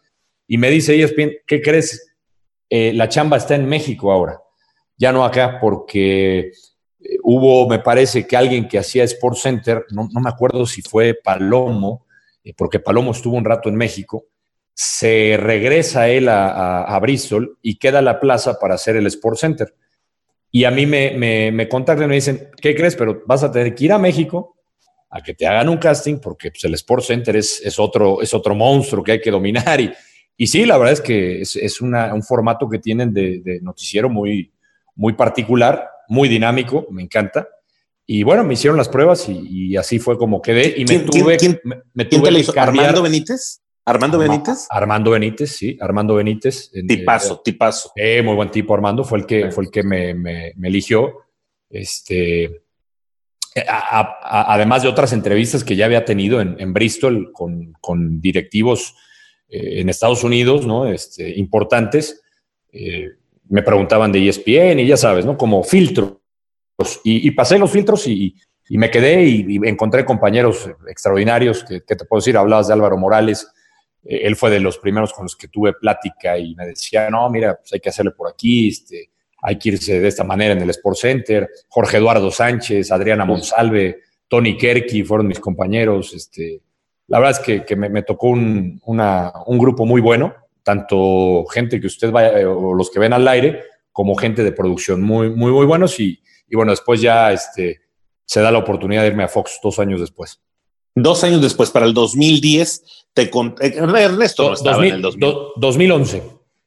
[0.46, 2.14] Y me dice ESPN, ¿qué crees?
[2.70, 4.38] Eh, la chamba está en México ahora,
[4.96, 6.52] ya no acá, porque eh,
[7.24, 12.06] hubo, me parece que alguien que hacía Sports Center, no, me acuerdo si fue Palomo,
[12.44, 14.26] eh, porque Palomo estuvo un rato en México,
[14.80, 19.74] se regresa él a, a, Bristol y queda la plaza para hacer el Sports Center.
[20.52, 22.94] Y a mí me, me, me contactan y me dicen, ¿qué crees?
[22.94, 24.56] Pero vas a tener que ir a México
[25.10, 28.32] a que te hagan un casting porque pues, el Sports Center es, es, otro, es
[28.32, 29.80] otro monstruo que hay que dominar.
[29.80, 29.92] Y,
[30.36, 33.60] y sí, la verdad es que es, es una, un formato que tienen de, de,
[33.60, 34.52] noticiero muy,
[34.94, 37.48] muy particular, muy dinámico, me encanta.
[38.06, 40.72] Y bueno, me hicieron las pruebas y, y así fue como quedé.
[40.76, 42.68] Y me tuve, ¿quién, me, me tuve que cambiar.
[42.68, 43.60] ¿Armando Benítez?
[43.88, 44.66] Armando Benítez.
[44.68, 46.70] Armando Benítez, sí, Armando Benítez.
[46.86, 47.92] Tipazo, eh, tipazo.
[47.96, 51.22] Eh, muy buen tipo, Armando, fue el que, fue el que me, me, eligió.
[51.70, 58.20] Este, eh, además de otras entrevistas que ya había tenido en, en Bristol con, con
[58.20, 58.94] directivos
[59.48, 60.86] eh, en Estados Unidos, ¿no?
[60.86, 62.20] Este, importantes.
[63.48, 65.38] me preguntaban de ESPN y ya sabes, ¿no?
[65.38, 66.18] Como filtros.
[67.04, 68.34] Y, y pasé los filtros y,
[68.68, 72.98] y me quedé y, encontré compañeros extraordinarios, que, que, te puedo decir, hablabas de Álvaro
[72.98, 73.50] Morales,
[74.04, 77.28] eh, él fue de los primeros con los que tuve plática y me decía, no,
[77.30, 79.10] mira, pues hay que hacerle por aquí, este,
[79.42, 81.48] hay que irse de esta manera en el Sports Center.
[81.68, 86.12] Jorge Eduardo Sánchez, Adriana Monsalve, Tony Kerky fueron mis compañeros.
[86.14, 86.62] Este,
[87.06, 92.10] la verdad es que, me, tocó un, un, grupo muy bueno, tanto gente que usted
[92.10, 95.66] vaya, eh, o los que ven al aire, como gente de producción muy, muy, muy
[95.66, 95.98] buenos.
[96.00, 97.80] Y, y bueno, después ya este,
[98.24, 100.40] se da la oportunidad de irme a Fox dos años después.
[100.94, 103.66] Dos años después, para el 2010, te.
[103.66, 106.22] Eh, Ernesto no estaba en el 2011.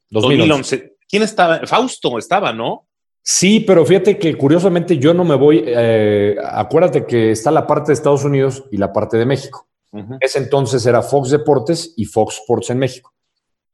[0.10, 0.98] 2011.
[1.08, 1.66] ¿Quién estaba?
[1.66, 2.88] Fausto estaba, ¿no?
[3.24, 5.64] Sí, pero fíjate que curiosamente yo no me voy.
[5.66, 9.68] Eh, acuérdate que está la parte de Estados Unidos y la parte de México.
[10.22, 13.14] Ese entonces era Fox Deportes y Fox Sports en México.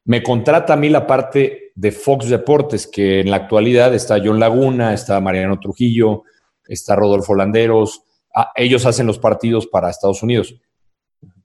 [0.05, 4.39] Me contrata a mí la parte de Fox Deportes, que en la actualidad está John
[4.39, 6.23] Laguna, está Mariano Trujillo,
[6.67, 8.01] está Rodolfo Landeros.
[8.33, 10.55] Ah, ellos hacen los partidos para Estados Unidos.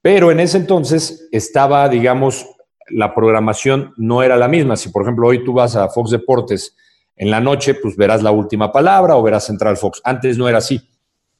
[0.03, 2.44] Pero en ese entonces estaba, digamos,
[2.90, 4.76] la programación no era la misma.
[4.76, 6.76] Si, por ejemplo, hoy tú vas a Fox Deportes
[7.16, 10.00] en la noche, pues verás la última palabra o verás Central Fox.
[10.05, 10.80] Antes no era así.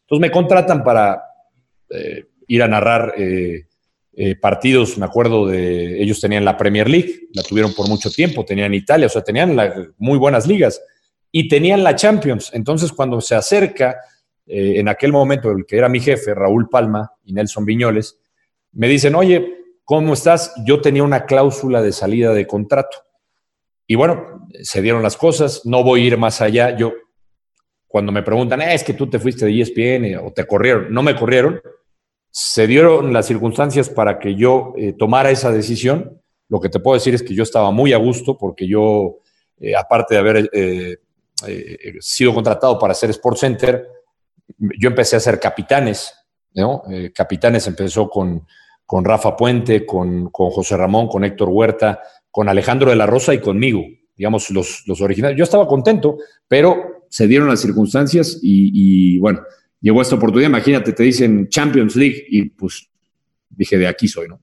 [0.02, 1.22] Entonces me contratan para
[1.90, 3.66] eh, ir a narrar eh,
[4.14, 8.44] eh, partidos, me acuerdo de, ellos tenían la Premier League, la tuvieron por mucho tiempo,
[8.44, 9.56] tenían Italia, o sea, tenían
[9.98, 10.80] muy buenas ligas
[11.30, 12.50] y tenían la Champions.
[12.52, 13.96] Entonces, cuando se acerca,
[14.46, 18.18] en aquel momento, el que era mi jefe, Raúl Palma y Nelson Viñoles,
[18.73, 20.55] me dicen, oye, ¿cómo estás?
[20.64, 22.99] Yo tenía una cláusula de salida de contrato.
[23.87, 26.77] Y bueno, se dieron las cosas, no voy a ir más allá.
[26.77, 26.93] Yo,
[27.87, 31.03] cuando me preguntan, eh, es que tú te fuiste de ESPN o te corrieron, no
[31.03, 31.61] me corrieron,
[32.31, 36.20] se dieron las circunstancias para que yo eh, tomara esa decisión.
[36.49, 39.18] Lo que te puedo decir es que yo estaba muy a gusto porque yo,
[39.61, 40.51] eh, aparte de haber
[42.01, 43.87] sido contratado para hacer Sports Center,
[44.57, 46.14] yo empecé a hacer capitanes.
[47.14, 48.47] capitanes empezó con,
[48.87, 53.35] con Rafa Puente, con, con, José Ramón, con Héctor Huerta, con Alejandro de la Rosa
[53.35, 53.83] y conmigo,
[54.16, 55.37] digamos, los, los originales.
[55.37, 56.18] Yo estaba contento,
[56.49, 58.70] pero se dieron las circunstancias y,
[59.14, 59.43] y bueno,
[59.80, 62.89] llegó esta oportunidad, imagínate, te dicen Champions League y pues
[63.51, 64.41] dije, de aquí soy, ¿no?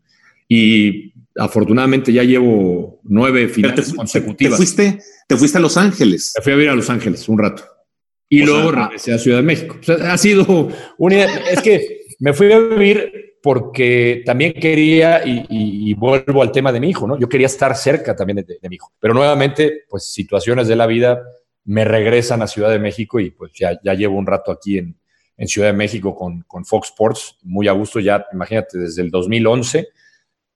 [0.47, 4.53] Y afortunadamente ya llevo nueve finales consecutivas.
[4.53, 6.33] Te fuiste, te fuiste a Los Ángeles.
[6.37, 7.63] Me fui a vivir a Los Ángeles un rato.
[8.27, 8.87] Y luego ah.
[8.87, 9.77] regresé a Ciudad de México.
[10.03, 11.23] ha sido una...
[11.49, 16.89] Es que me fui a vivir porque también quería, y, vuelvo al tema de mi
[16.89, 17.17] hijo, ¿no?
[17.17, 18.91] Yo quería estar cerca también de, de, mi hijo.
[18.99, 21.21] Pero nuevamente, pues situaciones de la vida
[21.65, 24.97] me regresan a Ciudad de México y pues ya, ya llevo un rato aquí en,
[25.37, 29.09] en Ciudad de México con, con, Fox Sports, muy a gusto, ya imagínate, desde el
[29.09, 29.87] 2011,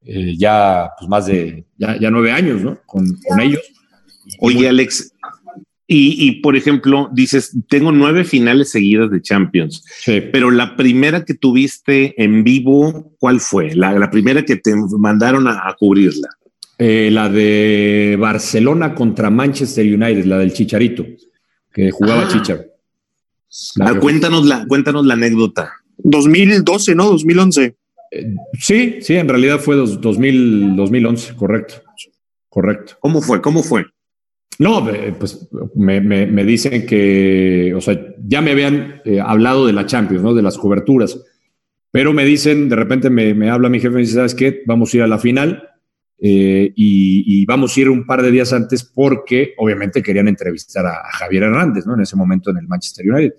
[0.05, 2.79] eh, ya pues más de, ya, ya nueve años, ¿no?
[2.85, 3.61] Con, con ellos.
[4.39, 5.12] Oye, Alex,
[5.85, 10.21] y, y, por ejemplo, dices, tengo nueve finales seguidas de Champions, sí.
[10.31, 13.75] pero la primera que tuviste en vivo, ¿cuál fue?
[13.75, 16.29] La, la primera que te mandaron a, a cubrirla.
[16.79, 21.05] Eh, la de Barcelona contra Manchester United, la del Chicharito,
[21.71, 22.27] que jugaba ah.
[22.27, 22.73] Chicharito.
[23.81, 25.71] Ah, cuéntanos, la, cuéntanos la anécdota.
[25.97, 27.09] 2012, ¿no?
[27.11, 27.75] 2011.
[28.11, 31.75] Eh, sí, sí, en realidad fue dos, 2000, 2011, correcto.
[32.49, 32.95] Correcto.
[32.99, 33.41] ¿Cómo fue?
[33.41, 33.85] ¿Cómo fue?
[34.59, 34.87] No,
[35.19, 40.23] pues me, me, dicen que, o sea, ya me habían eh, hablado de la Champions,
[40.23, 40.33] ¿no?
[40.33, 41.19] De las coberturas.
[41.91, 44.61] Pero me dicen, de repente me, me habla mi jefe y me dice, ¿sabes qué?
[44.65, 45.69] Vamos a ir a la final
[46.25, 51.03] eh, y, vamos a ir un par de días antes porque obviamente querían entrevistar a,
[51.11, 51.95] Javier Hernández, ¿no?
[51.95, 53.35] En ese momento en el Manchester United.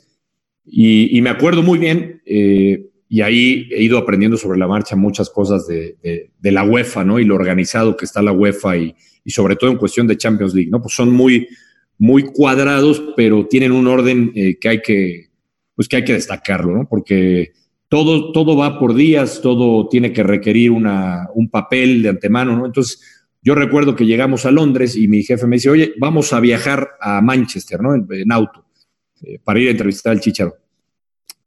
[0.67, 5.31] Y, me acuerdo muy bien, eh, y ahí he ido aprendiendo sobre la marcha muchas
[5.31, 7.19] cosas de, de, la UEFA, ¿no?
[7.19, 8.95] Y lo organizado que está la UEFA y,
[9.25, 10.81] y, sobre todo en cuestión de Champions League, ¿no?
[10.81, 11.47] Pues son muy,
[11.99, 15.31] muy cuadrados, pero tienen un orden eh, que hay que,
[15.75, 16.89] pues que hay que destacarlo, ¿no?
[16.89, 17.53] Porque
[17.89, 22.67] todo, todo va por días, todo tiene que requerir una, un papel de antemano, ¿no?
[22.67, 23.01] Entonces,
[23.43, 26.93] yo recuerdo que llegamos a Londres y mi jefe me dice, oye, vamos a viajar
[27.01, 27.95] a Manchester, ¿no?
[27.95, 28.65] En, en auto,
[29.23, 30.57] eh, para ir a entrevistar al Chicharo.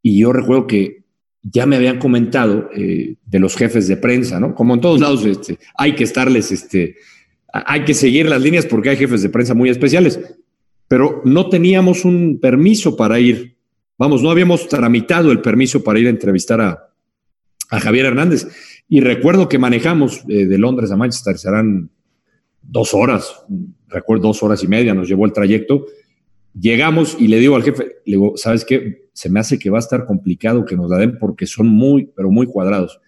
[0.00, 0.97] Y yo recuerdo que
[1.42, 4.54] ya me habían comentado eh, de los jefes de prensa, ¿no?
[4.54, 6.96] Como en todos lados, este, hay que estarles, este,
[7.52, 10.20] hay que seguir las líneas porque hay jefes de prensa muy especiales,
[10.88, 13.58] pero no teníamos un permiso para ir
[13.98, 16.88] Vamos, no habíamos tramitado el permiso para ir a entrevistar a,
[17.68, 18.46] a Javier Hernández.
[18.88, 21.90] Y recuerdo que manejamos eh, de Londres a Manchester, serán
[22.62, 23.42] dos horas,
[23.88, 25.86] recuerdo dos horas y media, nos llevó el trayecto.
[26.58, 29.07] Llegamos y le digo al jefe, le digo, ¿sabes qué?
[29.18, 32.08] Se me hace que va a estar complicado que nos la den porque son muy,
[32.14, 33.00] pero muy cuadrados.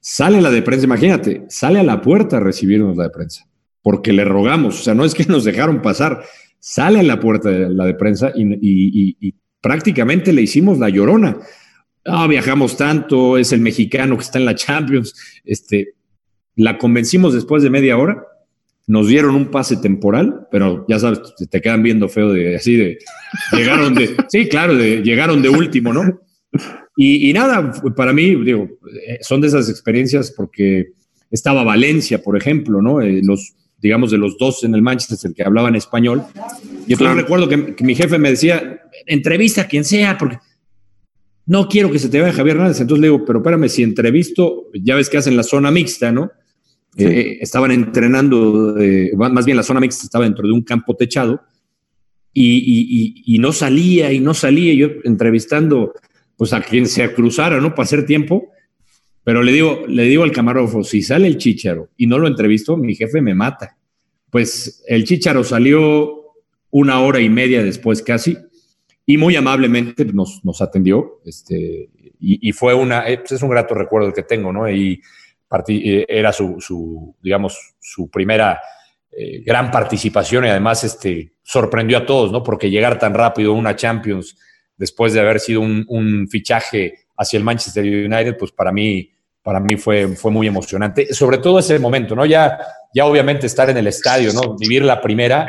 [0.00, 3.48] Sale la de prensa, imagínate, sale a la puerta a recibirnos la de prensa,
[3.80, 6.22] porque le rogamos, o sea, no es que nos dejaron pasar,
[6.58, 11.38] sale a la puerta de la de prensa y, prácticamente le hicimos la llorona.
[12.04, 15.14] Ah, viajamos tanto, es el mexicano que está en la Champions.
[15.42, 15.94] Este,
[16.54, 18.26] la convencimos después de media hora,
[18.86, 21.20] nos dieron un pase temporal, pero ya sabes,
[21.50, 22.98] te quedan viendo feo de así de
[23.52, 26.20] llegaron de, sí, claro, de, llegaron de último, ¿no?
[26.96, 28.68] Y, y, nada, para mí, digo,
[29.20, 30.92] son de esas experiencias porque
[31.30, 33.02] estaba Valencia, por ejemplo, ¿no?
[33.02, 36.22] Eh, los, digamos, de los dos en el Manchester que hablaban español.
[36.86, 37.20] Y entonces claro.
[37.20, 40.38] recuerdo que, que, mi jefe me decía, entrevista a quien sea, porque
[41.44, 42.80] no quiero que se te vea Javier Hernández.
[42.80, 46.30] Entonces le digo, pero espérame, si entrevisto, ya ves que hacen la zona mixta, ¿no?
[46.98, 51.42] Eh, estaban entrenando, eh, más bien la zona mixta estaba dentro de un campo techado
[52.32, 54.74] y, no salía y no salía.
[54.74, 55.92] Yo entrevistando
[56.36, 57.74] pues a quien se cruzara, ¿no?
[57.74, 58.50] Para hacer tiempo.
[59.24, 62.76] Pero le digo, le digo al camarógrafo, si sale el chicharo y no lo entrevisto,
[62.76, 63.76] mi jefe me mata.
[64.30, 66.34] pues el Chicharo salió
[66.70, 68.36] una hora y media después casi
[69.06, 71.20] y muy amablemente nos, atendió.
[71.24, 71.88] Este,
[72.20, 74.70] y, fue una, eh, pues es un grato recuerdo el que tengo, ¿no?
[74.70, 75.00] Y
[76.08, 78.60] era su, digamos, su primera
[79.10, 82.42] eh, gran participación y además este, sorprendió a todos, ¿no?
[82.42, 84.36] Porque llegar tan rápido a una Champions
[84.76, 89.10] después de haber sido un, fichaje hacia el Manchester United, pues para mí,
[89.42, 91.14] para mí fue, fue muy emocionante.
[91.14, 92.26] Sobre todo ese momento, ¿no?
[92.26, 92.58] Ya,
[92.92, 94.56] ya obviamente estar en el estadio, ¿no?
[94.56, 95.48] Vivir la primera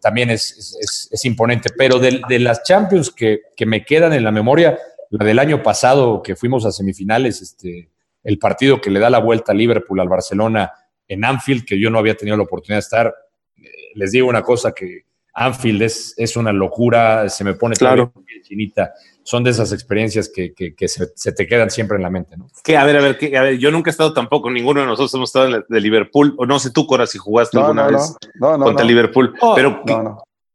[0.00, 4.30] también es, es, imponente, pero de, de las Champions que, que, me quedan en la
[4.30, 4.78] memoria,
[5.10, 7.88] la del año pasado que fuimos a semifinales, este,
[8.26, 10.72] el partido que le da la vuelta a Liverpool al Barcelona
[11.06, 13.14] en Anfield, que yo no había tenido la oportunidad de estar.
[13.56, 18.12] Eh, les digo una cosa que Anfield es, es una locura, se me pone claro.
[18.42, 18.92] chinita.
[19.22, 22.48] Son de esas experiencias que, que, se, te quedan siempre en la mente, ¿no?
[22.64, 24.86] Que a ver, a ver, que, a ver, yo nunca he estado tampoco, ninguno de
[24.86, 28.16] nosotros hemos estado en de Liverpool, o no sé tú, Cora, si jugaste alguna vez
[28.40, 29.82] contra Liverpool, pero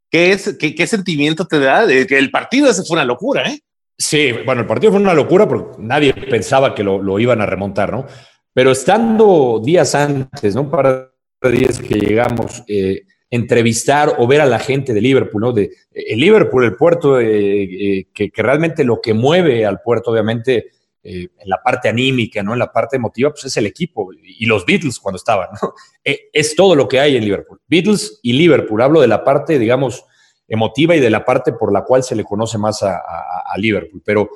[0.10, 1.86] ¿qué, es, qué, qué, sentimiento te da?
[1.86, 3.62] De que el partido ese fue una locura, ¿eh?
[4.02, 7.92] Sí, bueno, el partido fue una locura porque nadie pensaba que lo, iban a remontar,
[7.92, 8.08] ¿no?
[8.52, 10.72] Pero estando días antes, ¿no?
[10.72, 11.12] Para
[11.52, 15.54] días que llegamos, eh, entrevistar o ver a la gente de Liverpool, ¿no?
[15.54, 20.72] De, el Liverpool, el puerto, eh, eh, que, realmente lo que mueve al puerto, obviamente,
[21.04, 22.54] en la parte anímica, ¿no?
[22.54, 25.74] En la parte emotiva, pues es el equipo y los Beatles cuando estaban, ¿no?
[26.04, 27.60] es todo lo que hay en Liverpool.
[27.68, 30.06] Beatles y Liverpool, hablo de la parte, digamos,
[30.52, 33.02] emotiva y de la parte por la cual se le conoce más a,
[33.56, 34.02] Liverpool.
[34.06, 34.30] Pero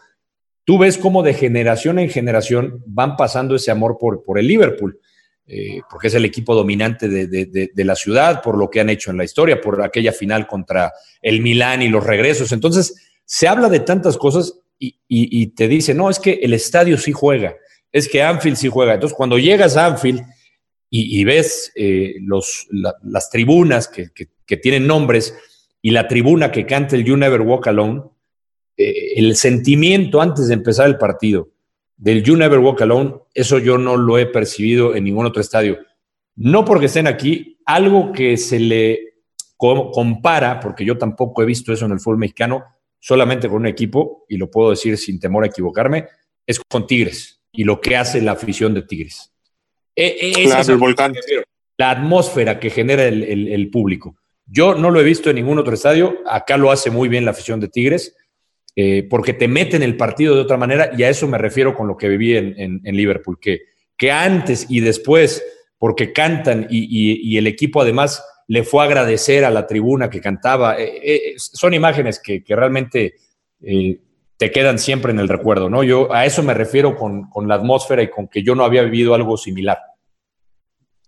[0.63, 4.97] tú ves cómo de generación en generación van pasando ese amor por, el Liverpool,
[5.45, 9.17] eh, porque es el equipo dominante de, la ciudad, por lo que han hecho en
[9.17, 12.53] la historia, por aquella final contra el Milán y los regresos.
[12.53, 12.95] Entonces,
[13.25, 17.57] se habla de tantas cosas y, te dice, no, es que el estadio sí juega,
[17.91, 18.93] es que Anfield sí juega.
[18.93, 20.21] Entonces, cuando llegas a Anfield
[20.89, 22.15] y, ves eh,
[23.03, 25.33] las tribunas que tienen nombres,
[25.85, 28.01] y la tribuna que canta el You Never Walk Alone,
[28.75, 31.49] eh, el sentimiento antes de empezar el partido
[31.95, 35.77] del You Never Walk Alone, eso yo no lo he percibido en ningún otro estadio.
[36.37, 39.19] No porque estén aquí, algo que se le
[39.57, 42.63] compara, porque yo tampoco he visto eso en el fútbol mexicano,
[42.99, 46.07] solamente con un equipo, y lo puedo decir sin temor a equivocarme,
[46.47, 49.31] es con Tigres y lo que hace la afición de Tigres.
[49.95, 51.13] E, e, el volcán.
[51.77, 54.15] La atmósfera que genera el público.
[54.47, 56.17] Yo no lo he visto en ningún otro estadio.
[56.25, 58.15] Acá lo hace muy bien la afición de Tigres,
[58.75, 61.87] eh, porque te meten el partido de otra manera, y a eso me refiero con
[61.87, 65.43] lo que viví en, Liverpool, que, antes y después,
[65.77, 70.79] porque cantan y, el equipo además le fue a agradecer a la tribuna que cantaba.
[70.79, 73.15] Eh, eh, son imágenes que, realmente
[74.37, 75.83] te quedan siempre en el recuerdo, ¿no?
[75.83, 78.83] Yo a eso me refiero con, con la atmósfera y con que yo no había
[78.83, 79.79] vivido algo similar.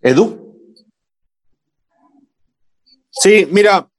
[0.02, 0.47] Edu.
[3.22, 3.90] Sí, mira,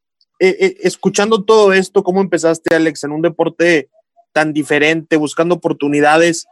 [0.41, 3.91] eh, eh, escuchando todo esto, cómo empezaste, Alex, en un deporte
[4.33, 6.47] tan diferente, buscando oportunidades,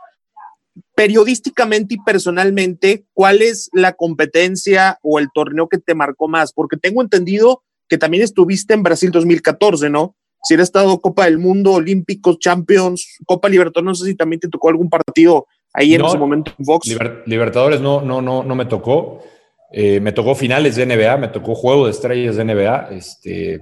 [0.94, 6.52] periodísticamente y personalmente, ¿cuál es la competencia o el torneo que te marcó más?
[6.52, 10.16] Porque tengo entendido que también estuviste en Brasil 2014, ¿no?
[10.42, 14.48] Si eres estado Copa del Mundo, Olímpicos, Champions, Copa Libertadores, no sé si también te
[14.48, 16.88] tocó algún partido ahí en ese momento en Vox.
[17.26, 19.22] Libertadores no, no, no, no me tocó.
[19.70, 22.88] Eh, me tocó finales de NBA, me tocó juego de estrellas de NBA.
[22.92, 23.60] Este,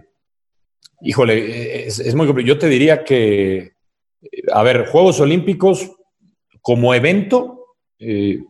[1.01, 2.55] híjole, es, muy complicado.
[2.55, 3.73] Yo te diría que,
[4.53, 5.91] a ver, Juegos Olímpicos
[6.61, 8.41] como evento, eh,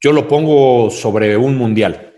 [0.00, 2.12] yo lo pongo sobre un mundial.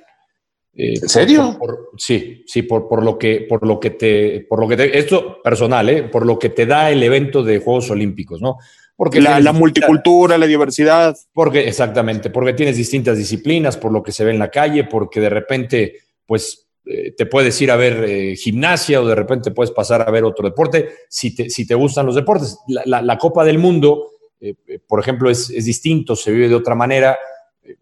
[0.76, 1.56] Eh, ¿En serio?
[1.96, 5.40] sí, sí, por, por, lo que, por lo que te, por lo que te, esto
[5.42, 8.58] personal, por lo que te da el evento de Juegos Olímpicos, ¿no?
[8.96, 11.16] Porque la, multicultura, la diversidad.
[11.32, 15.20] Porque, exactamente, porque tienes distintas disciplinas, por lo que se ve en la calle, porque
[15.20, 19.72] de repente, pues, eh, te puedes ir a ver eh, gimnasia o de repente puedes
[19.72, 22.58] pasar a ver otro deporte, si te, si te gustan los deportes.
[22.68, 24.54] La, Copa del Mundo, eh,
[24.86, 27.18] por ejemplo, es, es, distinto, se vive de otra manera.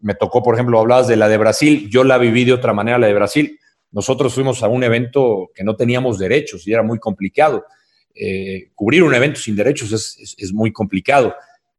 [0.00, 2.98] Me tocó, por ejemplo, hablabas de la de Brasil, yo la viví de otra manera,
[2.98, 3.58] la de Brasil.
[3.90, 7.64] Nosotros fuimos a un evento que no teníamos derechos y era muy complicado
[8.14, 11.34] eh, cubrir un evento sin derechos es, muy complicado.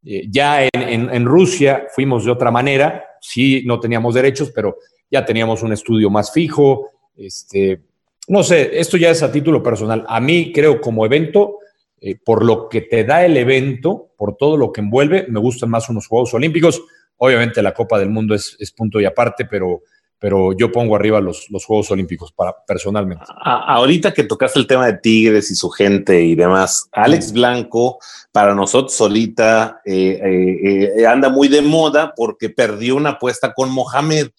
[0.05, 4.77] Eh, ya en, Rusia fuimos de otra manera, sí no teníamos derechos, pero
[5.09, 6.89] ya teníamos un estudio más fijo.
[7.15, 7.81] Este,
[8.27, 10.05] no sé, esto ya es a título personal.
[10.07, 11.59] A mí creo como evento,
[12.01, 15.69] eh, por lo que te da el evento, por todo lo que envuelve, me gustan
[15.69, 16.81] más unos Juegos Olímpicos.
[17.17, 19.83] Obviamente la Copa del Mundo es, punto y aparte, pero,
[20.23, 23.25] pero yo pongo arriba los, los Juegos Olímpicos para, personalmente.
[23.43, 27.99] ahorita que tocaste el tema de Tigres y su gente y demás, Alex Blanco,
[28.31, 33.69] para nosotros ahorita eh, eh, eh, anda muy de moda porque perdió una apuesta con
[33.69, 34.29] Mohamed.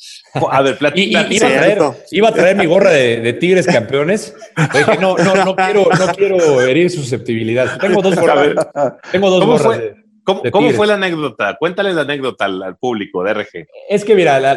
[0.51, 1.79] A ver, iba, a traer,
[2.11, 4.35] iba, a traer, mi gorra de, Tigres campeones.
[5.03, 7.79] no, no, no, quiero, no quiero herir susceptibilidad.
[7.79, 8.69] Tengo dos gorras.
[9.13, 9.81] Tengo dos gorras.
[10.25, 11.57] ¿Cómo, fue la anécdota?
[11.59, 13.67] Cuéntale la anécdota al, público de RG.
[13.91, 14.57] Es que, mira,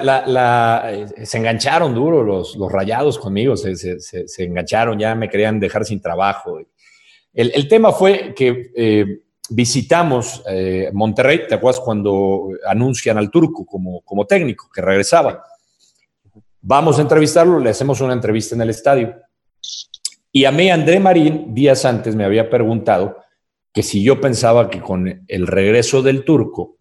[0.90, 3.98] eh, se engancharon duro los, los rayados conmigo, se,
[4.38, 6.60] engancharon, ya me querían dejar sin trabajo.
[7.34, 9.06] El, tema fue que eh,
[9.50, 15.44] visitamos eh, Monterrey, ¿te acuerdas cuando anuncian al turco como, como técnico, que regresaba?
[16.62, 19.16] Vamos a entrevistarlo, le hacemos una entrevista en el estadio.
[20.32, 23.18] Y a mí, André Marín, días antes, me había preguntado
[23.78, 26.80] que si yo pensaba que con el regreso del turco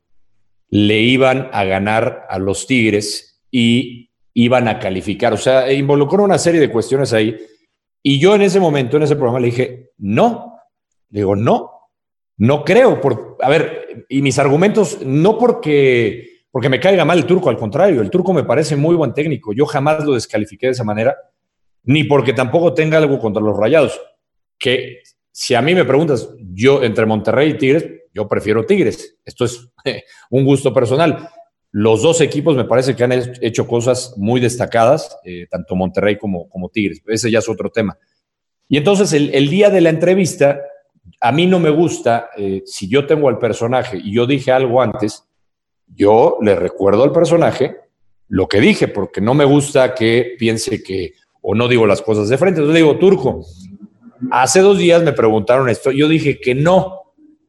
[0.71, 5.35] le iban a ganar a los Tigres y iban a calificar.
[5.35, 7.37] O sea, involucró una serie de cuestiones ahí.
[8.03, 10.59] Y yo en ese momento, en ese programa, le dije, no.
[11.11, 11.71] Le digo, no,
[12.39, 12.99] no creo.
[12.99, 17.59] Por, a ver, y mis argumentos, no porque, porque me caiga mal el turco, al
[17.59, 19.53] contrario, el turco me parece muy buen técnico.
[19.53, 21.15] Yo jamás lo descalifiqué de esa manera,
[21.83, 24.01] ni porque tampoco tenga algo contra los rayados.
[24.59, 25.03] Que
[25.39, 29.19] si a mí me preguntas, yo entre Monterrey y Tigres, yo prefiero Tigres.
[29.23, 29.69] Esto es
[30.31, 31.29] un gusto personal.
[31.73, 33.13] Los dos equipos me parece que han
[33.43, 37.03] hecho cosas muy destacadas, eh, tanto Monterrey como, como Tigres.
[37.07, 37.99] Ese ya es otro tema.
[38.67, 40.59] Y entonces el, día de la entrevista,
[41.21, 44.81] a mí no me gusta, eh, si yo tengo al personaje y yo dije algo
[44.81, 45.29] antes,
[45.87, 47.77] yo le recuerdo al personaje
[48.29, 51.13] lo que dije, porque no me gusta que piense que
[51.43, 52.61] o no digo las cosas de frente.
[52.61, 53.45] Entonces digo, Turco,
[54.31, 57.03] Hace dos días me preguntaron esto, yo dije que no.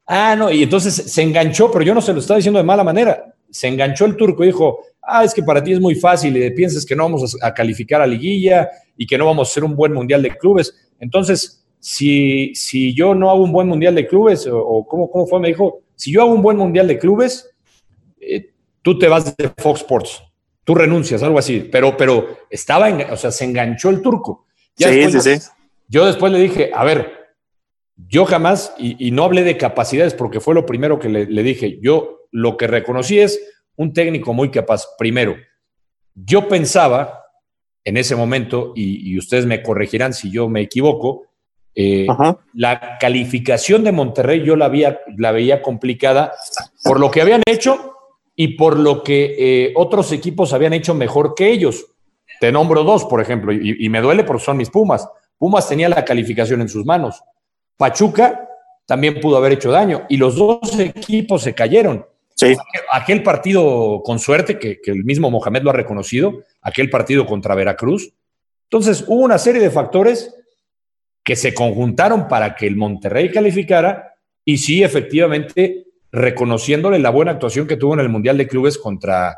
[0.05, 2.83] Ah, no, y entonces se enganchó, pero yo no se lo estaba diciendo de mala
[2.83, 3.35] manera.
[3.49, 6.51] Se enganchó el turco y dijo, ah, es que para ti es muy fácil y
[6.51, 9.75] piensas que no vamos a, calificar a liguilla y que no vamos a hacer un
[9.75, 10.73] buen mundial de clubes.
[10.99, 15.39] Entonces, si, si yo no hago un bubuen mundial de clubes, o, ¿cómo, cómo, fue,
[15.39, 17.49] me dijo, si yo hago un buen mundial de clubes,
[18.19, 18.51] eh,
[18.81, 20.23] tú te vas de Fox Sports,
[20.63, 21.67] tú renuncias, algo así.
[21.71, 24.45] Pero, pero estaba, en, o sea, se enganchó el turco.
[24.75, 25.47] sí, sí, sí.
[25.87, 27.17] Yo después le dije, a ver,
[27.95, 32.27] yo jamás, y, no hablé de capacidades porque fue lo primero que le, dije, yo
[32.31, 33.41] lo que reconocí es
[33.75, 34.85] un técnico muy capaz.
[34.97, 35.35] Primero,
[36.13, 37.23] yo pensaba
[37.83, 41.23] en ese momento, y, ustedes me corregirán si yo me equivoco,
[41.73, 42.07] eh,
[42.53, 46.33] la calificación de Monterrey yo la, había, la veía complicada
[46.83, 47.93] por lo que habían hecho
[48.35, 51.85] y por lo que eh, otros equipos habían hecho mejor que ellos.
[52.39, 55.07] Te nombro dos, por ejemplo, y, y me duele porque son mis Pumas.
[55.37, 57.21] Pumas tenía la calificación en sus manos.
[57.77, 58.47] Pachuca
[58.85, 62.05] también pudo haber hecho daño y los dos equipos se cayeron.
[62.35, 62.55] Sí.
[62.91, 68.13] Aquel partido con suerte, que, el mismo Mohamed lo ha reconocido, aquel partido contra Veracruz.
[68.63, 70.33] Entonces hubo una serie de factores
[71.23, 74.15] que se conjuntaron para que el Monterrey calificara
[74.45, 79.35] y sí, efectivamente, reconociéndole la buena actuación que tuvo en el Mundial de Clubes contra,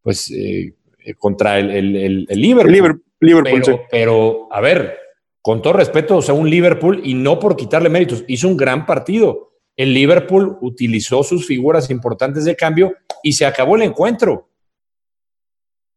[0.00, 0.74] pues, eh,
[1.18, 3.02] contra el, el, el, Liverpool.
[3.20, 4.96] Liverpool, pero, a ver,
[5.44, 8.86] con todo respeto, o sea, un Liverpool, y no por quitarle méritos, hizo un gran
[8.86, 9.52] partido.
[9.76, 14.48] El Liverpool utilizó sus figuras importantes de cambio y se acabó el encuentro.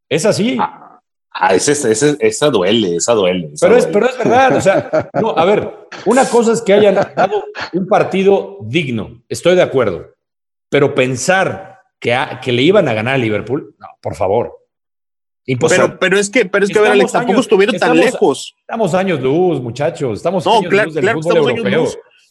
[0.09, 0.57] Es así.
[0.59, 0.99] Ah,
[1.31, 3.53] ah esa duele, esa duele.
[3.61, 6.95] pero, Es, pero es verdad, o sea, no, a ver, una cosa es que hayan
[6.95, 10.07] dado un partido digno, estoy de acuerdo,
[10.67, 14.66] pero pensar que, que le iban a ganar a Liverpool, no, por favor.
[15.55, 18.53] Pero, pero es que, pero es que, ver, Alex, tampoco estuvieron tan lejos.
[18.59, 20.17] Estamos años luz, muchachos.
[20.17, 21.87] Estamos años luz del fútbol europeo.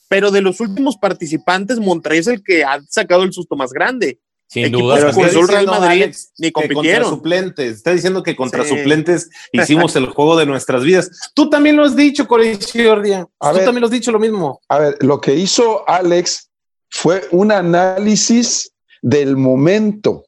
[0.08, 4.20] pero de los últimos participantes, Monterrey es el que ha sacado el susto más grande.
[4.48, 5.12] Sin duda.
[5.14, 7.10] Pero el Real Madrid ni compitieron.
[7.10, 7.76] suplentes.
[7.78, 11.10] Está diciendo que contra suplentes hicimos el juego de nuestras vidas.
[11.34, 13.26] Tú también lo has dicho, Coriciordia.
[13.40, 14.60] Tú también lo has dicho lo mismo.
[14.68, 16.50] A ver, lo que hizo Alex
[16.90, 20.24] fue un análisis del momento.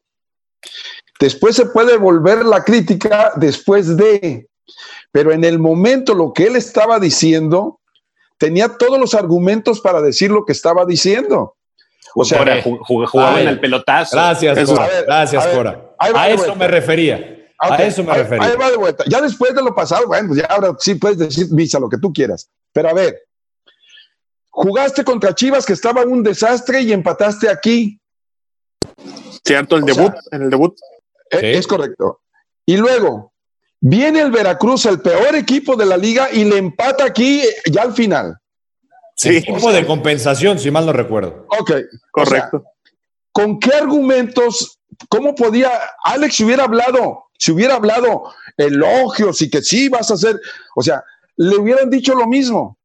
[1.20, 4.48] Después se puede volver la crítica después de,
[5.10, 7.80] pero en el momento lo que él estaba diciendo,
[8.38, 11.56] tenía todos los argumentos para decir lo que estaba diciendo.
[12.14, 14.16] O sea, jugaba en el pelotazo.
[14.16, 14.88] Gracias, Cora.
[15.06, 15.94] gracias, Cora.
[15.98, 17.48] A, eso me refería.
[17.58, 18.46] a eso me refería.
[18.46, 19.04] Ahí va de vuelta.
[19.08, 21.98] Ya después de lo pasado, bueno, pues ya ahora sí puedes decir misa lo que
[21.98, 22.48] tú quieras.
[22.72, 23.22] Pero a ver,
[24.50, 28.00] jugaste contra Chivas que estaba un desastre y empataste aquí.
[29.44, 30.78] Cierto, el debut, en el debut.
[31.30, 32.20] Es correcto.
[32.64, 33.32] Y luego,
[33.80, 37.82] viene el Veracruz, el peor equipo de la liga, y le empata aquí eh, ya
[37.82, 38.38] al final.
[39.16, 39.36] Sí.
[39.36, 41.46] Equipo de compensación, si mal no recuerdo.
[41.58, 41.72] Ok.
[42.10, 42.64] Correcto.
[43.32, 45.70] ¿Con qué argumentos, cómo podía
[46.04, 50.40] Alex hubiera hablado Si hubiera hablado elogios y que sí vas a hacer,
[50.74, 51.04] o sea,
[51.36, 52.77] le hubieran dicho lo mismo.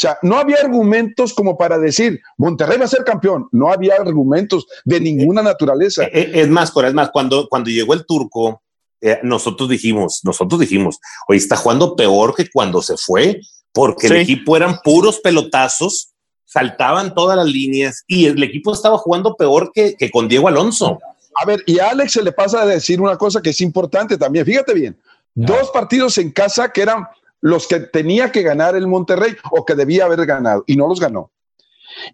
[0.00, 3.48] O sea, no había argumentos como para decir, Monterrey va a ser campeón.
[3.52, 6.04] No había argumentos de ninguna naturaleza.
[6.04, 8.62] Eh, eh, es más, es más, cuando, cuando llegó el turco,
[9.02, 13.42] eh, nosotros dijimos, nosotros dijimos, hoy está jugando peor que cuando se fue,
[13.74, 16.14] porque el equipo eran puros pelotazos,
[16.46, 20.98] saltaban todas las líneas y el equipo estaba jugando peor que, que con Diego Alonso.
[21.38, 24.16] A ver, y a Alex se le pasa a decir una cosa que es importante
[24.16, 24.46] también.
[24.46, 24.98] Fíjate bien,
[25.34, 27.06] dos partidos en casa que eran
[27.40, 31.00] los que tenía que ganar el Monterrey o que debía haber ganado y no los
[31.00, 31.30] ganó.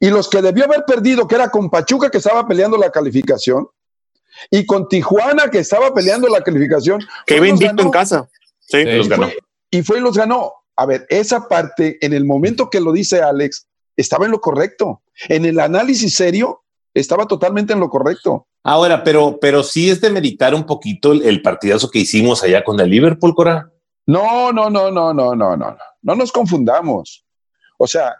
[0.00, 3.68] Y los que debió haber perdido, que era con Pachuca que estaba peleando la calificación
[4.50, 7.00] y con Tijuana que estaba peleando la calificación.
[7.26, 8.28] Que iba invicto en casa.
[8.60, 9.28] Sí, los ganó.
[9.70, 10.52] y fue y los ganó.
[10.76, 13.66] A ver, esa parte, en el momento que lo dice Alex,
[13.96, 15.02] estaba en lo correcto.
[15.28, 18.46] En el análisis serio, estaba totalmente en lo correcto.
[18.62, 22.64] Ahora, pero, pero sí es de meditar un poquito el, el partidazo que hicimos allá
[22.64, 23.70] con el Liverpool, Cora.
[24.06, 27.24] No, no, no, no, no, no, no, no nos confundamos.
[27.78, 28.16] O sea,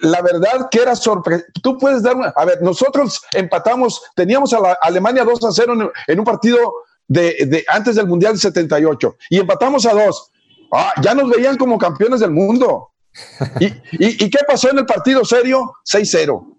[0.00, 1.44] la verdad que era sorpresa.
[1.62, 2.28] Tú puedes dar una.
[2.28, 6.72] A ver, nosotros empatamos, teníamos a la Alemania 2 a 0 en, un partido
[7.06, 10.32] de, antes del Mundial 78 y empatamos a 2.
[10.72, 12.90] Ah, ya nos veían como campeones del mundo.
[13.60, 15.72] ¿Y, qué pasó en el partido serio?
[15.90, 16.56] 6-0.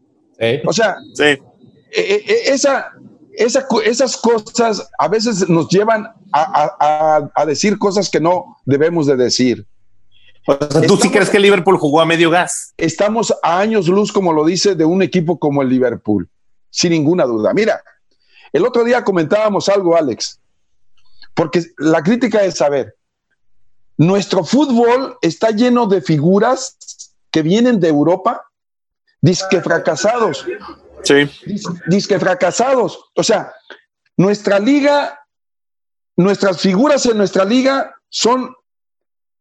[0.66, 1.40] O sea, e,
[1.92, 2.92] e, esa,
[3.34, 9.66] esas cosas a veces nos llevan a, decir cosas que no debemos de decir.
[10.88, 12.74] ¿Tú sí crees que Liverpool jugó a medio gas?
[12.78, 16.28] Estamos a años luz, como lo dice, de un equipo como el Liverpool,
[16.70, 17.54] sin ninguna duda.
[17.54, 17.84] Mira,
[18.52, 20.40] el otro día comentábamos algo, Alex,
[21.36, 22.96] porque la crítica es saber,
[23.98, 26.78] nuestro fútbol está lleno de figuras
[27.32, 28.44] que vienen de Europa,
[29.22, 30.46] disque fracasados.
[31.04, 31.30] Sí.
[31.88, 33.12] Disque fracasados.
[33.16, 33.54] O sea,
[34.18, 35.20] nuestra liga,
[36.20, 38.54] nuestras figuras en nuestra liga son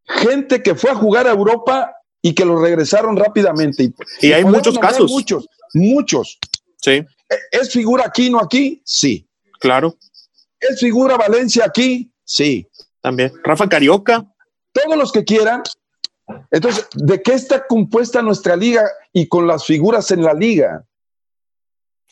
[0.04, 3.92] gente que fue a jugar a Europa y que lo regresaron rápidamente.
[4.20, 5.10] Y, hay muchos casos.
[5.10, 6.38] Muchos, muchos.
[6.76, 6.92] Sí.
[6.92, 7.06] ¿E-,
[7.50, 8.80] ¿Es figura aquí, no aquí?
[8.84, 9.26] Sí.
[9.58, 9.96] Claro.
[10.60, 12.12] ¿Es figura Valencia aquí?
[12.22, 12.68] Sí.
[13.00, 13.32] También.
[13.42, 14.24] Rafa Carioca.
[14.72, 15.64] Todos los que quieran.
[16.52, 20.84] Entonces, ¿de qué está compuesta nuestra liga y con las figuras en la liga?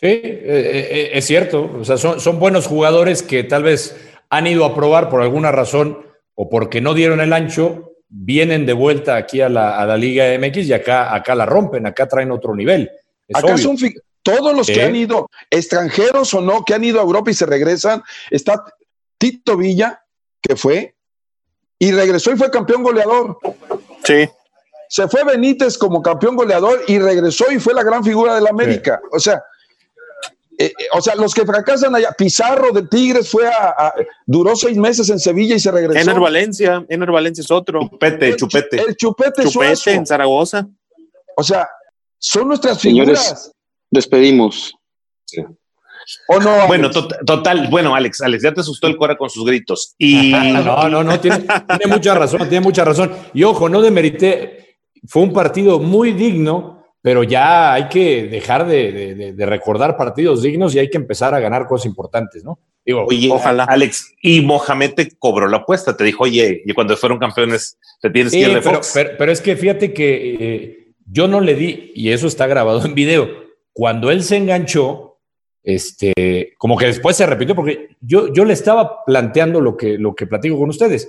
[0.00, 1.70] Sí, eh, eh, eh, es cierto.
[1.80, 3.96] O sea, son, buenos jugadores que tal vez
[4.30, 6.04] han ido a probar por alguna razón
[6.34, 10.72] o porque no dieron el ancho, vienen de vuelta aquí a la, Liga MX y
[10.72, 12.90] acá, acá la rompen, acá traen otro nivel.
[13.32, 13.76] acá son
[14.22, 17.46] todos los que han ido, extranjeros o no, que han ido a Europa y se
[17.46, 18.02] regresan.
[18.30, 18.64] Está
[19.18, 20.02] Tito Villa,
[20.40, 20.96] que fue,
[21.78, 23.38] y regresó y fue campeón goleador.
[24.04, 24.28] Sí.
[24.88, 28.50] Se fue Benítez como campeón goleador y regresó y fue la gran figura de la
[28.50, 29.00] América.
[29.12, 29.42] O sea,
[30.58, 33.92] eh, eh, o sea, los que fracasan allá, Pizarro de Tigres fue a,
[34.24, 36.10] duró seis meses en Sevilla y se regresó.
[36.10, 37.80] Ener Valencia, Ener Valencia es otro.
[37.80, 38.80] Chupete, Chupete.
[38.80, 40.66] El Chupete, Chupete en Zaragoza.
[41.36, 41.68] O sea,
[42.18, 43.52] son nuestras figuras.
[43.90, 44.74] despedimos.
[46.28, 46.66] ¿O no?
[46.68, 49.94] Bueno, total, bueno, Alex, Alex, ya te asustó el Cora con sus gritos.
[49.98, 50.32] Y
[50.64, 51.38] no, no, no, tiene,
[51.78, 53.12] tiene mucha razón, tiene mucha razón.
[53.34, 56.75] Y ojo, no demerité, fue un partido muy digno
[57.06, 61.68] pero ya hay que dejar de, recordar partidos dignos y hay que empezar a ganar
[61.68, 62.58] cosas importantes, ¿no?
[62.84, 63.62] Digo, oye, ojalá.
[63.62, 68.10] Alex, y Mohamed te cobró la apuesta, te dijo, oye, y cuando fueron campeones, te
[68.10, 68.80] tienes que ir de pero,
[69.16, 72.96] pero, es que fíjate que eh, yo no le di, y eso está grabado en
[72.96, 73.28] video,
[73.72, 75.20] cuando él se enganchó,
[75.62, 80.16] este, como que después se repitió, porque yo, yo le estaba planteando lo que, lo
[80.16, 81.08] que platico con ustedes.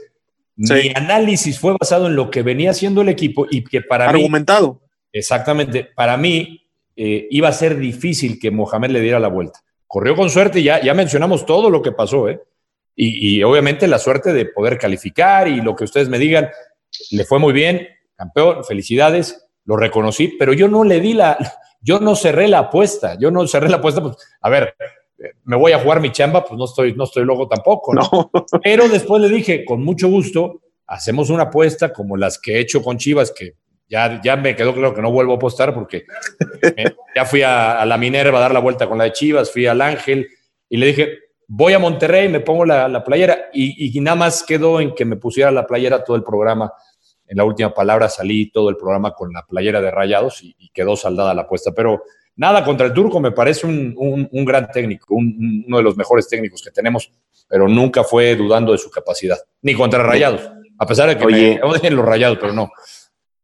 [0.58, 4.80] Mi análisis fue basado en lo que venía haciendo el equipo y que para Argumentado.
[5.12, 5.86] Exactamente.
[5.95, 9.60] Para mí eh, iba a ser difícil que Mohamed le diera la vuelta.
[9.86, 12.41] Corrió con suerte y ya, ya mencionamos todo lo que pasó, ¿eh?
[12.99, 16.49] Y, obviamente la suerte de poder calificar y lo que ustedes me digan,
[17.12, 21.38] le fue muy bien, campeón, felicidades, lo reconocí, pero yo no le di la,
[21.80, 24.74] yo no cerré la apuesta, yo no cerré la apuesta, pues, a ver,
[25.43, 28.32] me voy a jugar mi chamba, pues no estoy, no estoy loco tampoco, ¿no?
[28.64, 32.82] Pero después le dije, con mucho gusto, hacemos una apuesta como las que he hecho
[32.82, 33.53] con Chivas, que
[33.89, 36.05] ya, ya me quedó claro que no vuelvo a apostar porque
[37.15, 39.81] ya fui a, la Minerva a dar la vuelta con la de Chivas, fui al
[39.81, 40.27] Ángel
[40.69, 44.93] y le dije, voy a Monterrey, me pongo la, playera y, nada más quedó en
[44.93, 46.73] que me pusiera la playera todo el programa.
[47.29, 50.95] En la última palabra salí todo el programa con la playera de rayados y, quedó
[50.95, 51.71] saldada la apuesta.
[51.71, 52.03] Pero
[52.35, 56.71] nada contra el turco, me parece un, gran técnico, uno de los mejores técnicos que
[56.71, 57.11] tenemos,
[57.47, 60.41] pero nunca fue dudando de su capacidad, ni contra rayados,
[60.77, 62.69] a pesar de que Oye, me los rayados, pero no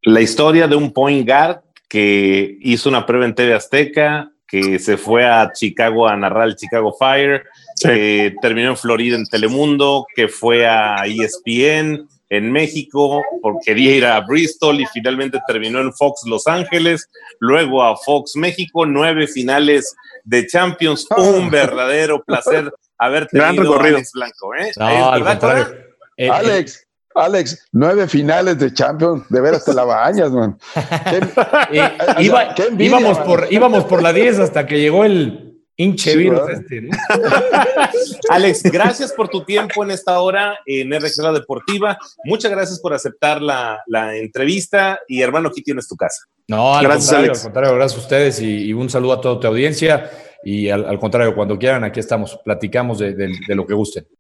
[0.04, 4.98] la historia de un point guard que hizo una prueba en TV Azteca, que se
[4.98, 7.44] fue a Chicago a narrar el Chicago Fire
[7.82, 14.06] que terminó en Florida en Telemundo, que fue a ESPN en México, porque quería ir
[14.06, 19.96] a Bristol y finalmente terminó en Fox Los Ángeles, luego a Fox México, nueve finales
[20.24, 21.22] de Champions, Ah.
[21.22, 23.98] un verdadero placer haber Gran tenido a recorrido.
[23.98, 24.56] Alex Blanco.
[24.56, 24.72] ¿eh?
[24.78, 25.66] No, ¿Es al verdad, contrario.
[25.66, 25.78] Cora?
[26.18, 30.58] Eh, eh, Alex, Alex, nueve finales de Champions, de veras te la bañas, man.
[30.74, 31.18] Qué-
[31.80, 33.26] eh, sea, iba- qué envidia, íbamos, man.
[33.28, 36.62] por, íbamos por la 10 hasta que llegó el hinche Sí, virus ¿verdad?
[36.62, 36.90] este, ¿no?
[38.30, 41.98] Alex, gracias por tu tiempo en esta hora en RGA Deportiva.
[42.26, 46.26] Muchas gracias por aceptar la, la entrevista y hermano, aquí tienes tu casa.
[46.48, 47.40] No, al Gracias, contrario, Alex.
[47.40, 50.10] al contrario, gracias a ustedes y, y un saludo a toda tu audiencia.
[50.46, 54.06] Y al, al contrario, cuando quieran, aquí estamos, platicamos de- de- de lo que gusten.